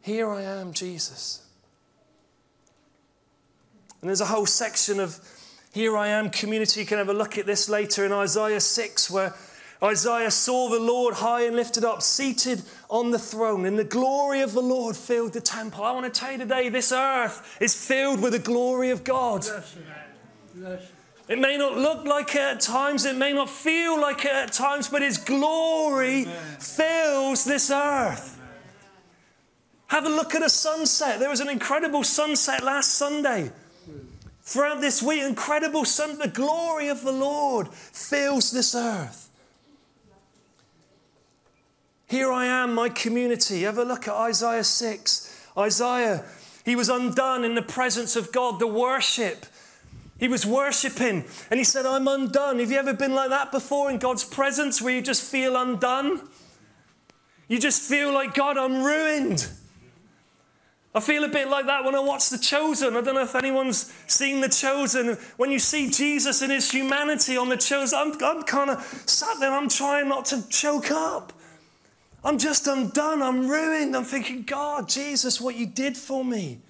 Here 0.00 0.30
I 0.30 0.42
am, 0.42 0.72
Jesus. 0.72 1.44
And 4.00 4.08
there's 4.08 4.20
a 4.20 4.26
whole 4.26 4.46
section 4.46 4.98
of 4.98 5.20
Here 5.72 5.96
I 5.96 6.08
Am 6.08 6.30
community. 6.30 6.80
You 6.80 6.86
can 6.86 6.98
have 6.98 7.08
a 7.08 7.12
look 7.14 7.38
at 7.38 7.46
this 7.46 7.68
later 7.68 8.06
in 8.06 8.12
Isaiah 8.12 8.60
6, 8.60 9.10
where 9.10 9.34
Isaiah 9.82 10.30
saw 10.30 10.70
the 10.70 10.78
Lord 10.78 11.14
high 11.14 11.42
and 11.42 11.56
lifted 11.56 11.84
up, 11.84 12.02
seated 12.02 12.62
on 12.88 13.10
the 13.10 13.18
throne, 13.18 13.66
and 13.66 13.76
the 13.76 13.84
glory 13.84 14.42
of 14.42 14.52
the 14.52 14.62
Lord 14.62 14.96
filled 14.96 15.32
the 15.32 15.40
temple. 15.40 15.82
I 15.82 15.90
want 15.90 16.12
to 16.12 16.20
tell 16.20 16.32
you 16.32 16.38
today 16.38 16.68
this 16.68 16.92
earth 16.92 17.58
is 17.60 17.74
filled 17.74 18.20
with 18.20 18.32
the 18.32 18.38
glory 18.38 18.90
of 18.90 19.02
God. 19.02 19.44
It 21.32 21.38
may 21.38 21.56
not 21.56 21.78
look 21.78 22.04
like 22.04 22.34
it 22.34 22.42
at 22.42 22.60
times, 22.60 23.06
it 23.06 23.16
may 23.16 23.32
not 23.32 23.48
feel 23.48 23.98
like 23.98 24.26
it 24.26 24.32
at 24.32 24.52
times, 24.52 24.90
but 24.90 25.00
His 25.00 25.16
glory 25.16 26.24
Amen. 26.24 26.56
fills 26.58 27.46
this 27.46 27.70
earth. 27.70 28.38
Have 29.86 30.04
a 30.04 30.10
look 30.10 30.34
at 30.34 30.42
a 30.42 30.50
sunset. 30.50 31.20
There 31.20 31.30
was 31.30 31.40
an 31.40 31.48
incredible 31.48 32.04
sunset 32.04 32.62
last 32.62 32.96
Sunday. 32.96 33.50
Throughout 34.42 34.82
this 34.82 35.02
week, 35.02 35.22
incredible 35.22 35.86
sun, 35.86 36.18
the 36.18 36.28
glory 36.28 36.88
of 36.88 37.02
the 37.02 37.12
Lord 37.12 37.72
fills 37.72 38.50
this 38.50 38.74
earth. 38.74 39.30
Here 42.08 42.30
I 42.30 42.44
am, 42.44 42.74
my 42.74 42.90
community. 42.90 43.62
Have 43.62 43.78
a 43.78 43.84
look 43.84 44.06
at 44.06 44.12
Isaiah 44.14 44.64
6. 44.64 45.48
Isaiah, 45.56 46.24
he 46.66 46.76
was 46.76 46.90
undone 46.90 47.42
in 47.42 47.54
the 47.54 47.62
presence 47.62 48.16
of 48.16 48.32
God, 48.32 48.60
the 48.60 48.66
worship. 48.66 49.46
He 50.22 50.28
was 50.28 50.46
worshiping 50.46 51.24
and 51.50 51.58
he 51.58 51.64
said, 51.64 51.84
I'm 51.84 52.06
undone. 52.06 52.60
Have 52.60 52.70
you 52.70 52.78
ever 52.78 52.94
been 52.94 53.12
like 53.12 53.30
that 53.30 53.50
before 53.50 53.90
in 53.90 53.98
God's 53.98 54.22
presence 54.22 54.80
where 54.80 54.94
you 54.94 55.02
just 55.02 55.28
feel 55.28 55.56
undone? 55.56 56.20
You 57.48 57.58
just 57.58 57.82
feel 57.82 58.14
like, 58.14 58.32
God, 58.32 58.56
I'm 58.56 58.84
ruined. 58.84 59.48
I 60.94 61.00
feel 61.00 61.24
a 61.24 61.28
bit 61.28 61.48
like 61.48 61.66
that 61.66 61.84
when 61.84 61.96
I 61.96 61.98
watch 61.98 62.28
The 62.28 62.38
Chosen. 62.38 62.96
I 62.96 63.00
don't 63.00 63.16
know 63.16 63.24
if 63.24 63.34
anyone's 63.34 63.92
seen 64.06 64.40
The 64.40 64.48
Chosen. 64.48 65.18
When 65.38 65.50
you 65.50 65.58
see 65.58 65.90
Jesus 65.90 66.40
in 66.40 66.50
his 66.50 66.70
humanity 66.70 67.36
on 67.36 67.48
The 67.48 67.56
Chosen, 67.56 67.98
I'm, 67.98 68.12
I'm 68.22 68.44
kind 68.44 68.70
of 68.70 68.80
sat 69.06 69.40
there, 69.40 69.50
I'm 69.50 69.68
trying 69.68 70.08
not 70.08 70.26
to 70.26 70.48
choke 70.48 70.92
up. 70.92 71.32
I'm 72.22 72.38
just 72.38 72.68
undone, 72.68 73.22
I'm 73.22 73.48
ruined. 73.48 73.96
I'm 73.96 74.04
thinking, 74.04 74.44
God, 74.44 74.88
Jesus, 74.88 75.40
what 75.40 75.56
you 75.56 75.66
did 75.66 75.96
for 75.96 76.24
me. 76.24 76.60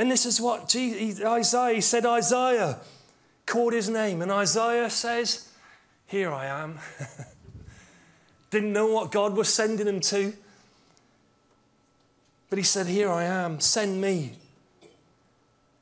And 0.00 0.10
this 0.10 0.24
is 0.24 0.40
what 0.40 0.66
Jesus, 0.66 1.22
Isaiah 1.22 1.74
he 1.74 1.82
said, 1.82 2.06
Isaiah 2.06 2.78
called 3.44 3.74
his 3.74 3.90
name, 3.90 4.22
and 4.22 4.32
Isaiah 4.32 4.88
says, 4.88 5.50
Here 6.06 6.32
I 6.32 6.46
am. 6.46 6.78
Didn't 8.50 8.72
know 8.72 8.86
what 8.86 9.12
God 9.12 9.36
was 9.36 9.52
sending 9.52 9.86
him 9.86 10.00
to. 10.00 10.32
But 12.48 12.56
he 12.56 12.64
said, 12.64 12.86
Here 12.86 13.10
I 13.10 13.24
am, 13.24 13.60
send 13.60 14.00
me. 14.00 14.38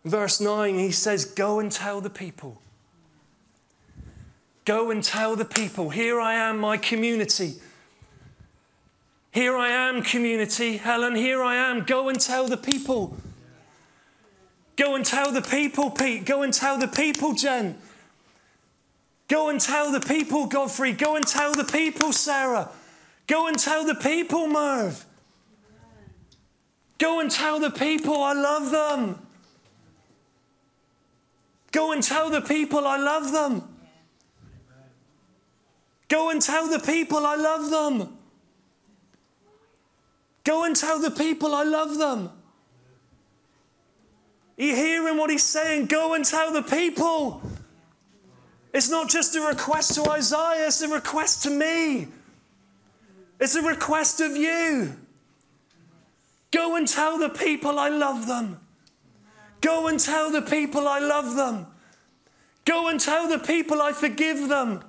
Verse 0.04 0.40
9, 0.40 0.74
he 0.76 0.90
says, 0.90 1.24
Go 1.24 1.60
and 1.60 1.70
tell 1.70 2.00
the 2.00 2.10
people. 2.10 2.60
Go 4.64 4.90
and 4.90 5.04
tell 5.04 5.36
the 5.36 5.44
people, 5.44 5.90
Here 5.90 6.20
I 6.20 6.34
am, 6.34 6.58
my 6.58 6.76
community. 6.76 7.54
Here 9.30 9.56
I 9.56 9.68
am, 9.68 10.02
community. 10.02 10.78
Helen, 10.78 11.14
here 11.14 11.40
I 11.40 11.54
am. 11.54 11.84
Go 11.84 12.08
and 12.08 12.18
tell 12.18 12.48
the 12.48 12.56
people. 12.56 13.16
Go 14.78 14.94
and 14.94 15.04
tell 15.04 15.32
the 15.32 15.42
people, 15.42 15.90
Pete. 15.90 16.24
Go 16.24 16.42
and 16.42 16.54
tell 16.54 16.78
the 16.78 16.86
people, 16.86 17.34
Jen. 17.34 17.76
Go 19.26 19.48
and 19.48 19.60
tell 19.60 19.90
the 19.90 19.98
people, 19.98 20.46
Godfrey. 20.46 20.92
Go 20.92 21.16
and 21.16 21.26
tell 21.26 21.52
the 21.52 21.64
people, 21.64 22.12
Sarah. 22.12 22.70
Go 23.26 23.48
and 23.48 23.58
tell 23.58 23.84
the 23.84 23.96
people, 23.96 24.46
Merv. 24.46 25.04
Go 26.98 27.18
and 27.18 27.28
tell 27.28 27.58
the 27.58 27.70
people 27.70 28.22
I 28.22 28.34
love 28.34 28.70
them. 28.70 29.26
Go 31.72 31.90
and 31.90 32.00
tell 32.00 32.30
the 32.30 32.40
people 32.40 32.86
I 32.86 32.98
love 32.98 33.32
them. 33.32 33.62
Go 36.08 36.30
and 36.30 36.40
tell 36.40 36.68
the 36.68 36.78
people 36.78 37.26
I 37.26 37.34
love 37.34 37.68
them. 37.68 38.16
Go 40.44 40.62
and 40.64 40.76
tell 40.76 41.00
the 41.00 41.10
people 41.10 41.52
I 41.52 41.64
love 41.64 41.98
them. 41.98 42.30
You 44.58 44.74
hearing 44.74 45.16
what 45.16 45.30
he's 45.30 45.44
saying? 45.44 45.86
Go 45.86 46.14
and 46.14 46.24
tell 46.24 46.52
the 46.52 46.62
people. 46.62 47.40
It's 48.74 48.90
not 48.90 49.08
just 49.08 49.36
a 49.36 49.40
request 49.40 49.94
to 49.94 50.10
Isaiah, 50.10 50.66
it's 50.66 50.82
a 50.82 50.88
request 50.88 51.44
to 51.44 51.50
me. 51.50 52.08
It's 53.40 53.54
a 53.54 53.62
request 53.62 54.20
of 54.20 54.36
you. 54.36 54.96
Go 56.50 56.74
and 56.74 56.88
tell 56.88 57.18
the 57.18 57.28
people 57.28 57.78
I 57.78 57.88
love 57.88 58.26
them. 58.26 58.58
Go 59.60 59.86
and 59.86 59.98
tell 59.98 60.30
the 60.30 60.42
people 60.42 60.88
I 60.88 60.98
love 60.98 61.36
them. 61.36 61.66
Go 62.64 62.88
and 62.88 62.98
tell 62.98 63.28
the 63.28 63.38
people 63.38 63.80
I 63.80 63.92
forgive 63.92 64.48
them. 64.48 64.82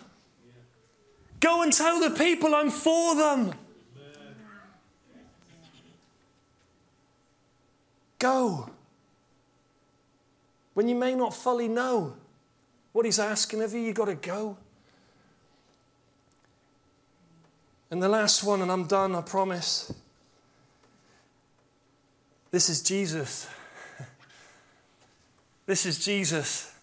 Go 1.40 1.62
and 1.62 1.72
tell 1.72 2.00
the 2.00 2.10
people 2.10 2.56
I'm 2.56 2.72
for 2.72 3.16
them. 3.16 3.54
Go. 8.18 8.70
When 10.80 10.88
you 10.88 10.96
may 10.96 11.14
not 11.14 11.34
fully 11.34 11.68
know 11.68 12.16
what 12.94 13.04
He's 13.04 13.20
asking 13.20 13.62
of 13.64 13.74
you, 13.74 13.82
you've 13.82 13.96
got 13.96 14.06
to 14.06 14.16
go. 14.16 14.56
And 17.92 18.02
the 18.02 18.08
last 18.08 18.46
one, 18.46 18.62
and 18.62 18.72
I'm 18.72 18.86
done, 18.86 19.14
I 19.14 19.20
promise. 19.20 19.92
This 22.52 22.70
is 22.70 22.82
Jesus. 22.82 23.50
This 25.66 25.86
is 25.86 26.00
Jesus 26.00 26.74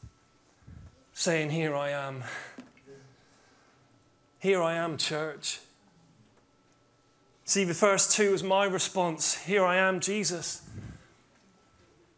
saying, 1.15 1.49
Here 1.49 1.75
I 1.75 1.89
am. 1.89 2.23
Here 4.41 4.63
I 4.63 4.75
am, 4.75 4.99
church. 4.99 5.61
See, 7.47 7.65
the 7.65 7.73
first 7.73 8.13
two 8.13 8.33
was 8.33 8.43
my 8.43 8.67
response. 8.67 9.35
Here 9.35 9.65
I 9.65 9.77
am, 9.77 10.01
Jesus. 10.01 10.66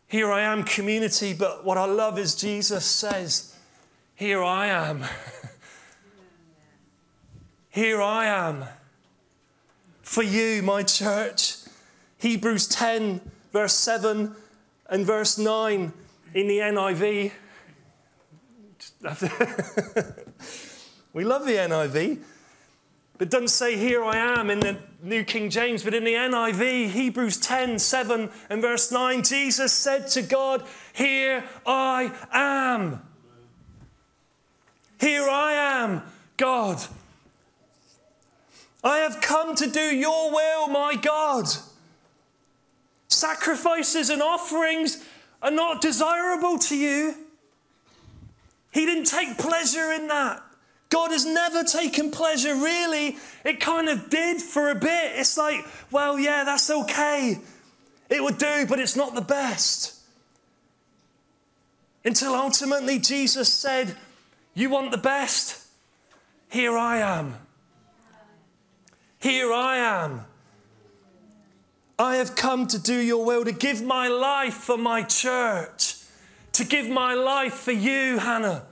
Here 0.08 0.32
I 0.32 0.40
am, 0.40 0.64
community. 0.64 1.34
But 1.34 1.64
what 1.64 1.78
I 1.78 1.84
love 1.84 2.18
is 2.18 2.34
Jesus 2.34 2.84
says, 2.84 3.54
Here 4.14 4.42
I 4.42 4.66
am. 4.66 5.04
Here 7.70 8.02
I 8.02 8.26
am. 8.26 8.64
For 10.02 10.22
you, 10.22 10.62
my 10.62 10.82
church. 10.82 11.56
Hebrews 12.18 12.66
10 12.68 13.20
verse 13.52 13.74
7 13.74 14.34
and 14.88 15.06
verse 15.06 15.38
9 15.38 15.92
in 16.34 16.48
the 16.48 16.58
NIV. 16.58 17.32
we 21.12 21.24
love 21.24 21.44
the 21.44 21.52
NIV. 21.52 22.18
It 23.20 23.30
doesn't 23.30 23.48
say, 23.48 23.76
Here 23.76 24.04
I 24.04 24.16
am 24.16 24.50
in 24.50 24.60
the 24.60 24.78
New 25.02 25.24
King 25.24 25.50
James, 25.50 25.82
but 25.82 25.94
in 25.94 26.04
the 26.04 26.14
NIV, 26.14 26.90
Hebrews 26.90 27.36
10 27.38 27.78
7 27.78 28.30
and 28.48 28.62
verse 28.62 28.92
9, 28.92 29.22
Jesus 29.24 29.72
said 29.72 30.08
to 30.08 30.22
God, 30.22 30.64
Here 30.92 31.44
I 31.66 32.12
am. 32.32 33.02
Here 35.00 35.28
I 35.28 35.52
am, 35.52 36.02
God. 36.36 36.82
I 38.82 38.98
have 38.98 39.20
come 39.20 39.54
to 39.56 39.68
do 39.68 39.80
your 39.80 40.32
will, 40.32 40.68
my 40.68 40.94
God. 40.94 41.46
Sacrifices 43.08 44.10
and 44.10 44.22
offerings 44.22 45.04
are 45.42 45.50
not 45.50 45.80
desirable 45.80 46.58
to 46.58 46.76
you. 46.76 47.14
He 48.70 48.86
didn't 48.86 49.06
take 49.06 49.38
pleasure 49.38 49.92
in 49.92 50.08
that. 50.08 50.42
God 50.90 51.10
has 51.10 51.26
never 51.26 51.64
taken 51.64 52.10
pleasure, 52.10 52.54
really. 52.54 53.18
It 53.44 53.60
kind 53.60 53.88
of 53.88 54.08
did 54.08 54.40
for 54.40 54.70
a 54.70 54.74
bit. 54.74 55.12
It's 55.16 55.36
like, 55.36 55.66
well, 55.90 56.18
yeah, 56.18 56.44
that's 56.44 56.70
okay. 56.70 57.38
It 58.08 58.22
would 58.22 58.38
do, 58.38 58.66
but 58.66 58.78
it's 58.78 58.96
not 58.96 59.14
the 59.14 59.20
best. 59.20 59.94
Until 62.04 62.34
ultimately 62.34 62.98
Jesus 62.98 63.52
said, 63.52 63.96
You 64.54 64.70
want 64.70 64.92
the 64.92 64.98
best? 64.98 65.66
Here 66.48 66.76
I 66.76 66.98
am. 66.98 67.34
Here 69.18 69.52
I 69.52 69.76
am. 69.76 70.24
I 71.98 72.16
have 72.16 72.36
come 72.36 72.66
to 72.68 72.78
do 72.78 72.94
your 72.94 73.24
will, 73.24 73.44
to 73.44 73.52
give 73.52 73.82
my 73.82 74.06
life 74.08 74.54
for 74.54 74.78
my 74.78 75.02
church, 75.02 75.96
to 76.52 76.64
give 76.64 76.88
my 76.88 77.12
life 77.14 77.54
for 77.54 77.72
you, 77.72 78.18
Hannah, 78.18 78.64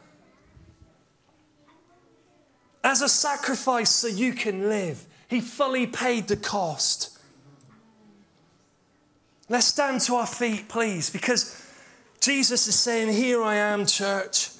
as 2.87 3.03
a 3.03 3.09
sacrifice 3.09 3.90
so 3.90 4.07
you 4.07 4.33
can 4.33 4.68
live. 4.68 5.05
He 5.27 5.40
fully 5.40 5.88
paid 5.88 6.29
the 6.29 6.37
cost. 6.37 7.18
Let's 9.49 9.66
stand 9.66 10.03
to 10.03 10.14
our 10.14 10.27
feet, 10.27 10.68
please, 10.68 11.11
because 11.11 11.68
Jesus 12.20 12.68
is 12.68 12.79
saying, 12.79 13.12
Here 13.12 13.42
I 13.42 13.57
am, 13.57 13.87
church. 13.87 14.51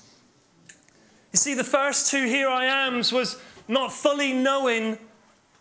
You 1.33 1.37
see, 1.37 1.55
the 1.55 1.63
first 1.63 2.11
two 2.11 2.27
here 2.27 2.49
I 2.49 2.65
ams 2.87 3.13
was 3.13 3.41
not 3.69 3.93
fully 3.93 4.33
knowing 4.33 4.99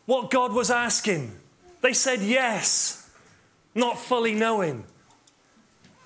what 0.08 0.32
God 0.32 0.52
was 0.52 0.72
asking. 0.72 1.38
They 1.82 1.94
said 1.94 2.22
yes, 2.22 3.12
not 3.76 4.00
fully 4.00 4.34
knowing. 4.34 4.86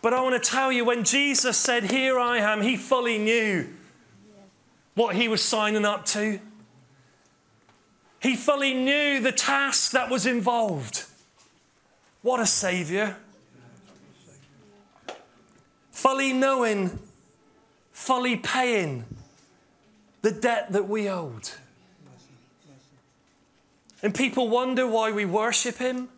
But 0.01 0.13
I 0.13 0.21
want 0.21 0.41
to 0.41 0.49
tell 0.49 0.73
you, 0.73 0.83
when 0.83 1.05
Jesus 1.05 1.55
said, 1.55 1.89
Here 1.89 2.19
I 2.19 2.39
am, 2.39 2.61
he 2.61 2.75
fully 2.75 3.17
knew 3.17 3.69
what 4.95 5.15
he 5.15 5.29
was 5.29 5.41
signing 5.41 5.85
up 5.85 6.05
to. 6.07 6.41
He 8.21 8.35
fully 8.35 8.73
knew 8.73 9.21
the 9.21 9.31
task 9.31 9.91
that 9.91 10.09
was 10.09 10.25
involved. 10.25 11.05
What 12.21 12.39
a 12.39 12.45
Savior. 12.45 13.15
Fully 15.91 16.33
knowing, 16.33 16.99
fully 17.91 18.35
paying 18.35 19.05
the 20.21 20.31
debt 20.31 20.71
that 20.71 20.87
we 20.89 21.09
owed. 21.09 21.49
And 24.01 24.13
people 24.15 24.49
wonder 24.49 24.87
why 24.87 25.11
we 25.11 25.25
worship 25.25 25.77
Him. 25.77 26.09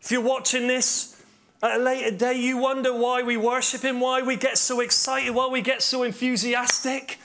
If 0.00 0.10
you're 0.10 0.20
watching 0.20 0.66
this 0.66 1.20
at 1.62 1.80
a 1.80 1.82
later 1.82 2.16
day, 2.16 2.34
you 2.34 2.56
wonder 2.56 2.92
why 2.94 3.22
we 3.22 3.36
worship 3.36 3.82
Him, 3.82 4.00
why 4.00 4.22
we 4.22 4.36
get 4.36 4.58
so 4.58 4.80
excited, 4.80 5.32
why 5.32 5.48
we 5.48 5.60
get 5.60 5.82
so 5.82 6.02
enthusiastic 6.02 7.18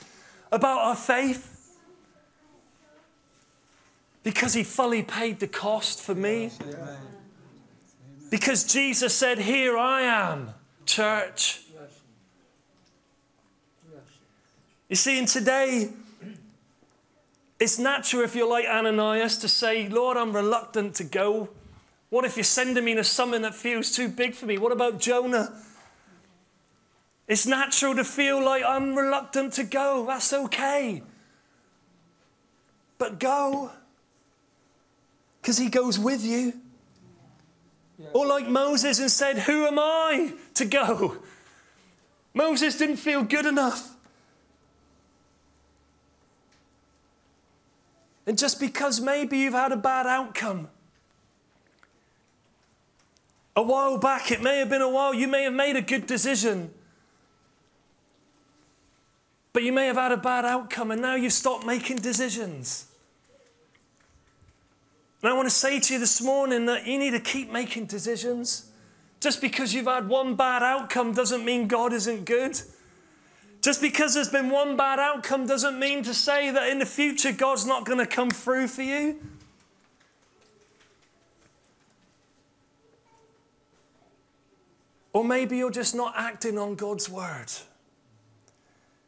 about 0.52 0.78
our 0.78 0.96
faith. 0.96 1.55
Because 4.26 4.54
He 4.54 4.64
fully 4.64 5.04
paid 5.04 5.38
the 5.38 5.46
cost 5.46 6.02
for 6.02 6.12
me. 6.12 6.50
Because 8.28 8.64
Jesus 8.64 9.14
said, 9.14 9.38
Here 9.38 9.78
I 9.78 10.00
am, 10.02 10.48
church. 10.84 11.62
You 14.88 14.96
see, 14.96 15.20
and 15.20 15.28
today, 15.28 15.90
it's 17.60 17.78
natural 17.78 18.24
if 18.24 18.34
you're 18.34 18.50
like 18.50 18.66
Ananias 18.66 19.38
to 19.38 19.48
say, 19.48 19.88
Lord, 19.88 20.16
I'm 20.16 20.34
reluctant 20.34 20.96
to 20.96 21.04
go. 21.04 21.48
What 22.10 22.24
if 22.24 22.36
you're 22.36 22.42
sending 22.42 22.84
me 22.84 22.96
to 22.96 23.04
something 23.04 23.42
that 23.42 23.54
feels 23.54 23.94
too 23.94 24.08
big 24.08 24.34
for 24.34 24.46
me? 24.46 24.58
What 24.58 24.72
about 24.72 24.98
Jonah? 24.98 25.56
It's 27.28 27.46
natural 27.46 27.94
to 27.94 28.02
feel 28.02 28.44
like 28.44 28.64
I'm 28.64 28.96
reluctant 28.96 29.52
to 29.52 29.62
go. 29.62 30.04
That's 30.04 30.32
okay. 30.32 31.04
But 32.98 33.20
go, 33.20 33.70
because 35.46 35.58
he 35.58 35.68
goes 35.68 35.96
with 35.96 36.24
you. 36.24 36.54
Or 38.12 38.26
like 38.26 38.48
Moses 38.48 38.98
and 38.98 39.08
said, 39.08 39.38
Who 39.38 39.64
am 39.64 39.78
I 39.78 40.32
to 40.54 40.64
go? 40.64 41.18
Moses 42.34 42.76
didn't 42.76 42.96
feel 42.96 43.22
good 43.22 43.46
enough. 43.46 43.94
And 48.26 48.36
just 48.36 48.58
because 48.58 49.00
maybe 49.00 49.38
you've 49.38 49.54
had 49.54 49.70
a 49.70 49.76
bad 49.76 50.08
outcome, 50.08 50.68
a 53.54 53.62
while 53.62 53.98
back, 53.98 54.32
it 54.32 54.42
may 54.42 54.58
have 54.58 54.68
been 54.68 54.82
a 54.82 54.90
while, 54.90 55.14
you 55.14 55.28
may 55.28 55.44
have 55.44 55.54
made 55.54 55.76
a 55.76 55.80
good 55.80 56.08
decision, 56.08 56.74
but 59.52 59.62
you 59.62 59.72
may 59.72 59.86
have 59.86 59.94
had 59.94 60.10
a 60.10 60.16
bad 60.16 60.44
outcome 60.44 60.90
and 60.90 61.00
now 61.00 61.14
you've 61.14 61.32
stopped 61.32 61.64
making 61.64 61.98
decisions. 61.98 62.85
And 65.22 65.30
I 65.30 65.34
want 65.34 65.48
to 65.48 65.54
say 65.54 65.80
to 65.80 65.94
you 65.94 65.98
this 65.98 66.20
morning 66.20 66.66
that 66.66 66.86
you 66.86 66.98
need 66.98 67.12
to 67.12 67.20
keep 67.20 67.50
making 67.50 67.86
decisions. 67.86 68.70
Just 69.20 69.40
because 69.40 69.74
you've 69.74 69.86
had 69.86 70.08
one 70.08 70.36
bad 70.36 70.62
outcome 70.62 71.12
doesn't 71.12 71.44
mean 71.44 71.68
God 71.68 71.92
isn't 71.92 72.24
good. 72.24 72.60
Just 73.62 73.80
because 73.80 74.14
there's 74.14 74.28
been 74.28 74.50
one 74.50 74.76
bad 74.76 75.00
outcome 75.00 75.46
doesn't 75.46 75.78
mean 75.78 76.02
to 76.04 76.14
say 76.14 76.50
that 76.50 76.68
in 76.68 76.78
the 76.78 76.86
future 76.86 77.32
God's 77.32 77.66
not 77.66 77.84
going 77.84 77.98
to 77.98 78.06
come 78.06 78.30
through 78.30 78.68
for 78.68 78.82
you. 78.82 79.18
Or 85.12 85.24
maybe 85.24 85.56
you're 85.56 85.70
just 85.70 85.94
not 85.94 86.12
acting 86.14 86.58
on 86.58 86.74
God's 86.74 87.08
word. 87.08 87.46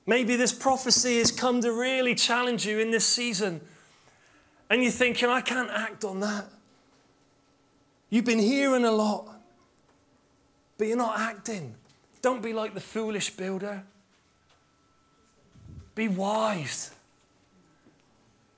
Maybe 0.07 0.37
this 0.37 0.55
prophecy 0.55 1.19
has 1.19 1.31
come 1.31 1.61
to 1.61 1.71
really 1.71 2.15
challenge 2.15 2.67
you 2.67 2.79
in 2.79 2.91
this 2.91 3.07
season. 3.07 3.61
And 4.71 4.83
you're 4.83 4.93
thinking, 4.93 5.29
I 5.29 5.41
can't 5.41 5.71
act 5.71 6.05
on 6.05 6.21
that. 6.21 6.47
You've 8.11 8.25
been 8.25 8.39
hearing 8.39 8.85
a 8.85 8.91
lot, 8.91 9.29
but 10.77 10.87
you're 10.87 10.97
not 10.97 11.19
acting. 11.19 11.75
Don't 12.23 12.43
be 12.43 12.53
like 12.53 12.75
the 12.75 12.81
foolish 12.81 13.31
builder. 13.31 13.83
Be 15.95 16.09
wise. 16.09 16.91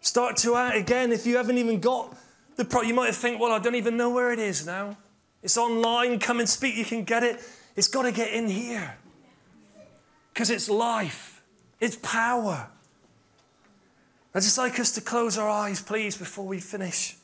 Start 0.00 0.36
to 0.38 0.56
act 0.56 0.76
again 0.76 1.12
if 1.12 1.26
you 1.26 1.36
haven't 1.36 1.58
even 1.58 1.80
got 1.80 2.16
the. 2.56 2.82
You 2.84 2.94
might 2.94 3.14
think, 3.14 3.40
well, 3.40 3.52
I 3.52 3.58
don't 3.58 3.74
even 3.74 3.96
know 3.96 4.10
where 4.10 4.32
it 4.32 4.38
is 4.38 4.66
now. 4.66 4.96
It's 5.42 5.56
online. 5.56 6.18
Come 6.18 6.40
and 6.40 6.48
speak. 6.48 6.76
You 6.76 6.84
can 6.84 7.04
get 7.04 7.22
it. 7.22 7.40
It's 7.76 7.88
got 7.88 8.02
to 8.02 8.12
get 8.12 8.32
in 8.32 8.48
here 8.48 8.96
because 10.32 10.50
it's 10.50 10.68
life, 10.68 11.42
it's 11.80 11.96
power. 11.96 12.68
I'd 14.34 14.42
just 14.42 14.58
like 14.58 14.78
us 14.78 14.92
to 14.92 15.00
close 15.00 15.36
our 15.36 15.48
eyes, 15.48 15.82
please, 15.82 16.16
before 16.16 16.46
we 16.46 16.60
finish. 16.60 17.16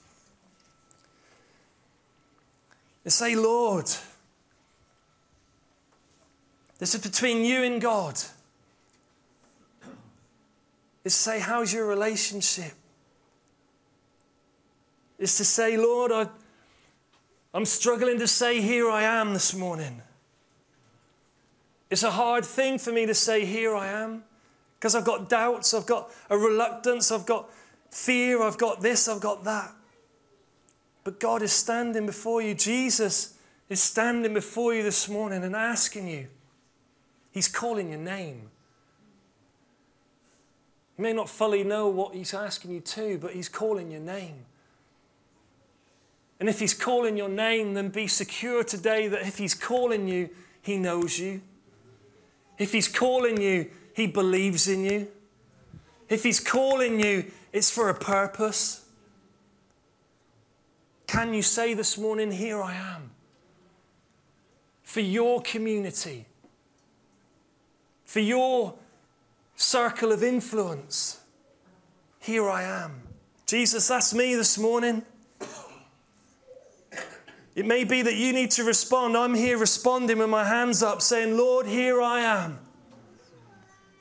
And 3.05 3.13
say, 3.13 3.37
Lord, 3.37 3.87
this 6.79 6.95
is 6.95 7.01
between 7.01 7.45
you 7.45 7.63
and 7.63 7.81
God. 7.81 8.15
Is 11.05 11.13
to 11.15 11.21
say, 11.21 11.39
how's 11.39 11.73
your 11.73 11.87
relationship? 11.87 12.73
Is 15.21 15.37
to 15.37 15.45
say, 15.45 15.77
Lord, 15.77 16.11
I, 16.11 16.27
I'm 17.55 17.65
struggling 17.65 18.19
to 18.19 18.27
say, 18.27 18.61
here 18.61 18.91
I 18.91 19.05
am 19.05 19.33
this 19.33 19.55
morning. 19.55 20.03
It's 21.89 22.03
a 22.03 22.11
hard 22.11 22.45
thing 22.45 22.79
for 22.79 22.91
me 22.91 23.07
to 23.07 23.15
say, 23.15 23.45
here 23.45 23.77
I 23.77 23.87
am. 23.87 24.25
Because 24.79 24.95
I've 24.95 25.05
got 25.05 25.29
doubts, 25.29 25.75
I've 25.75 25.87
got 25.87 26.11
a 26.31 26.37
reluctance, 26.37 27.11
I've 27.11 27.27
got 27.27 27.51
fear, 27.91 28.43
I've 28.43 28.59
got 28.59 28.83
this, 28.83 29.09
I've 29.09 29.21
got 29.21 29.45
that. 29.45 29.73
But 31.05 31.21
God 31.21 31.43
is 31.43 31.53
standing 31.53 32.05
before 32.05 32.43
you. 32.43 32.55
Jesus 32.55 33.35
is 33.69 33.81
standing 33.83 34.35
before 34.35 34.75
you 34.75 34.83
this 34.83 35.09
morning 35.09 35.45
and 35.45 35.55
asking 35.55 36.09
you. 36.09 36.27
He's 37.31 37.49
calling 37.49 37.91
your 37.91 37.99
name. 37.99 38.51
You 40.99 41.03
may 41.03 41.13
not 41.13 41.29
fully 41.29 41.65
know 41.65 41.89
what 41.89 42.15
He's 42.15 42.33
asking 42.33 42.73
you 42.73 42.81
to, 42.81 43.19
but 43.19 43.33
He's 43.33 43.49
calling 43.49 43.91
your 43.91 44.01
name. 44.01 44.47
And 46.41 46.49
if 46.49 46.59
He's 46.59 46.75
calling 46.75 47.17
your 47.17 47.29
name, 47.29 47.75
then 47.75 47.89
be 47.89 48.07
secure 48.07 48.65
today 48.65 49.09
that 49.09 49.23
if 49.23 49.39
He's 49.39 49.55
calling 49.55 50.09
you, 50.09 50.31
He 50.63 50.77
knows 50.77 51.19
you. 51.19 51.41
If 52.59 52.73
He's 52.73 52.89
calling 52.89 53.41
you, 53.41 53.71
he 53.97 54.07
believes 54.07 54.69
in 54.69 54.85
you. 54.85 55.09
If 56.11 56.23
He's 56.23 56.39
calling 56.39 57.01
you, 57.01 57.33
it's 57.51 57.71
for 57.71 57.89
a 57.89 57.95
purpose. 57.95 58.85
Can 61.07 61.33
you 61.33 61.41
say 61.41 61.73
this 61.73 61.97
morning, 61.97 62.31
Here 62.31 62.63
I 62.63 62.75
am? 62.75 63.13
For 64.83 65.01
your 65.01 65.41
community, 65.41 66.27
for 68.05 68.21
your 68.21 68.75
circle 69.57 70.13
of 70.13 70.23
influence, 70.23 71.21
here 72.21 72.51
I 72.51 72.65
am. 72.65 73.01
Jesus, 73.47 73.89
that's 73.89 74.13
me 74.13 74.35
this 74.35 74.59
morning. 74.59 75.07
It 77.55 77.65
may 77.65 77.85
be 77.85 78.03
that 78.03 78.17
you 78.17 78.35
need 78.35 78.51
to 78.53 78.65
respond. 78.65 79.17
I'm 79.17 79.33
here 79.33 79.57
responding 79.57 80.19
with 80.19 80.29
my 80.29 80.45
hands 80.45 80.83
up, 80.83 81.01
saying, 81.01 81.39
Lord, 81.39 81.65
here 81.65 82.03
I 82.03 82.21
am. 82.21 82.59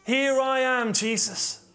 Here 0.05 0.39
I 0.39 0.59
am, 0.59 0.93
Jesus. 0.93 1.65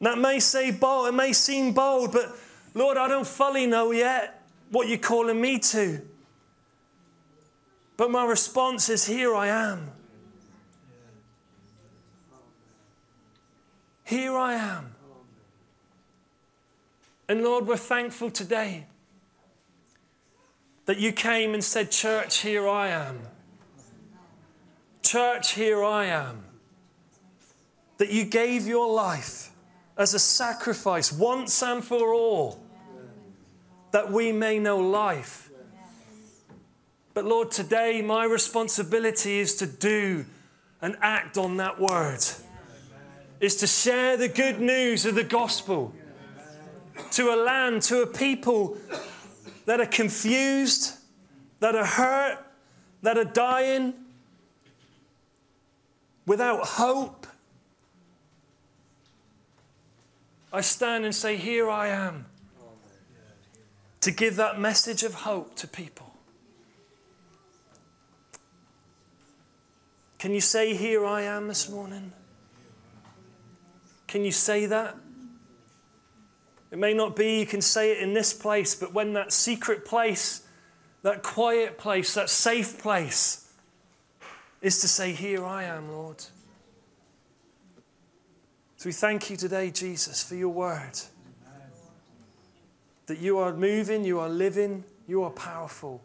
That 0.00 0.18
may 0.18 0.40
say 0.40 0.72
bold, 0.72 1.08
it 1.08 1.12
may 1.12 1.32
seem 1.32 1.72
bold, 1.72 2.12
but 2.12 2.36
Lord, 2.74 2.98
I 2.98 3.08
don't 3.08 3.26
fully 3.26 3.66
know 3.66 3.92
yet 3.92 4.42
what 4.70 4.88
you're 4.88 4.98
calling 4.98 5.40
me 5.40 5.60
to. 5.60 6.02
But 7.96 8.10
my 8.10 8.26
response 8.26 8.88
is, 8.88 9.06
Here 9.06 9.34
I 9.34 9.46
am. 9.46 9.90
Here 14.04 14.36
I 14.36 14.54
am. 14.54 14.94
And 17.28 17.42
Lord, 17.42 17.66
we're 17.66 17.76
thankful 17.76 18.30
today 18.30 18.86
that 20.84 20.98
you 20.98 21.12
came 21.12 21.54
and 21.54 21.62
said, 21.62 21.90
Church, 21.90 22.38
here 22.38 22.68
I 22.68 22.88
am. 22.88 23.20
Church, 25.02 25.52
here 25.52 25.84
I 25.84 26.06
am 26.06 26.45
that 27.98 28.10
you 28.10 28.24
gave 28.24 28.66
your 28.66 28.92
life 28.92 29.50
as 29.96 30.14
a 30.14 30.18
sacrifice 30.18 31.12
once 31.12 31.62
and 31.62 31.82
for 31.82 32.12
all, 32.12 32.60
that 33.92 34.10
we 34.10 34.32
may 34.32 34.58
know 34.58 34.78
life. 34.78 35.50
But 37.14 37.24
Lord, 37.24 37.50
today 37.50 38.02
my 38.02 38.24
responsibility 38.24 39.38
is 39.38 39.56
to 39.56 39.66
do 39.66 40.26
and 40.82 40.96
act 41.00 41.38
on 41.38 41.56
that 41.56 41.80
word, 41.80 42.22
is 43.40 43.56
to 43.56 43.66
share 43.66 44.18
the 44.18 44.28
good 44.28 44.60
news 44.60 45.06
of 45.06 45.14
the 45.14 45.24
gospel 45.24 45.94
to 47.12 47.32
a 47.32 47.36
land, 47.36 47.82
to 47.82 48.02
a 48.02 48.06
people 48.06 48.76
that 49.64 49.80
are 49.80 49.86
confused, 49.86 50.94
that 51.60 51.74
are 51.74 51.86
hurt, 51.86 52.38
that 53.02 53.16
are 53.16 53.24
dying, 53.24 53.94
without 56.26 56.66
hope 56.66 57.26
I 60.56 60.62
stand 60.62 61.04
and 61.04 61.14
say, 61.14 61.36
Here 61.36 61.68
I 61.68 61.88
am. 61.88 62.24
To 64.00 64.10
give 64.10 64.36
that 64.36 64.58
message 64.58 65.02
of 65.02 65.12
hope 65.12 65.54
to 65.56 65.68
people. 65.68 66.14
Can 70.18 70.32
you 70.32 70.40
say, 70.40 70.74
Here 70.74 71.04
I 71.04 71.20
am 71.20 71.46
this 71.46 71.68
morning? 71.68 72.10
Can 74.06 74.24
you 74.24 74.32
say 74.32 74.64
that? 74.64 74.96
It 76.70 76.78
may 76.78 76.94
not 76.94 77.14
be 77.14 77.40
you 77.40 77.46
can 77.46 77.60
say 77.60 77.92
it 77.92 77.98
in 77.98 78.14
this 78.14 78.32
place, 78.32 78.74
but 78.74 78.94
when 78.94 79.12
that 79.12 79.34
secret 79.34 79.84
place, 79.84 80.46
that 81.02 81.22
quiet 81.22 81.76
place, 81.76 82.14
that 82.14 82.30
safe 82.30 82.78
place, 82.78 83.52
is 84.62 84.80
to 84.80 84.88
say, 84.88 85.12
Here 85.12 85.44
I 85.44 85.64
am, 85.64 85.92
Lord. 85.92 86.24
We 88.86 88.92
thank 88.92 89.30
you 89.30 89.36
today, 89.36 89.72
Jesus, 89.72 90.22
for 90.22 90.36
your 90.36 90.50
word. 90.50 90.92
That 93.06 93.18
you 93.18 93.38
are 93.38 93.52
moving, 93.52 94.04
you 94.04 94.20
are 94.20 94.28
living, 94.28 94.84
you 95.08 95.24
are 95.24 95.30
powerful. 95.30 96.00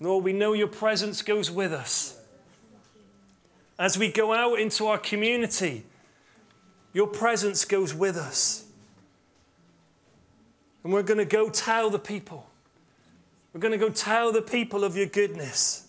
Lord, 0.00 0.24
we 0.24 0.32
know 0.32 0.54
your 0.54 0.66
presence 0.66 1.22
goes 1.22 1.52
with 1.52 1.72
us. 1.72 2.20
As 3.78 3.96
we 3.96 4.10
go 4.10 4.32
out 4.32 4.58
into 4.58 4.88
our 4.88 4.98
community, 4.98 5.84
your 6.92 7.06
presence 7.06 7.64
goes 7.64 7.94
with 7.94 8.16
us. 8.16 8.64
And 10.82 10.92
we're 10.92 11.04
going 11.04 11.18
to 11.18 11.24
go 11.24 11.48
tell 11.48 11.90
the 11.90 12.00
people. 12.00 12.50
We're 13.52 13.60
going 13.60 13.70
to 13.70 13.78
go 13.78 13.90
tell 13.90 14.32
the 14.32 14.42
people 14.42 14.82
of 14.82 14.96
your 14.96 15.06
goodness 15.06 15.86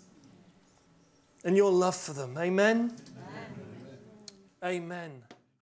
and 1.43 1.57
your 1.57 1.71
love 1.71 1.95
for 1.95 2.13
them. 2.13 2.37
Amen. 2.37 2.93
Amen. 4.63 5.26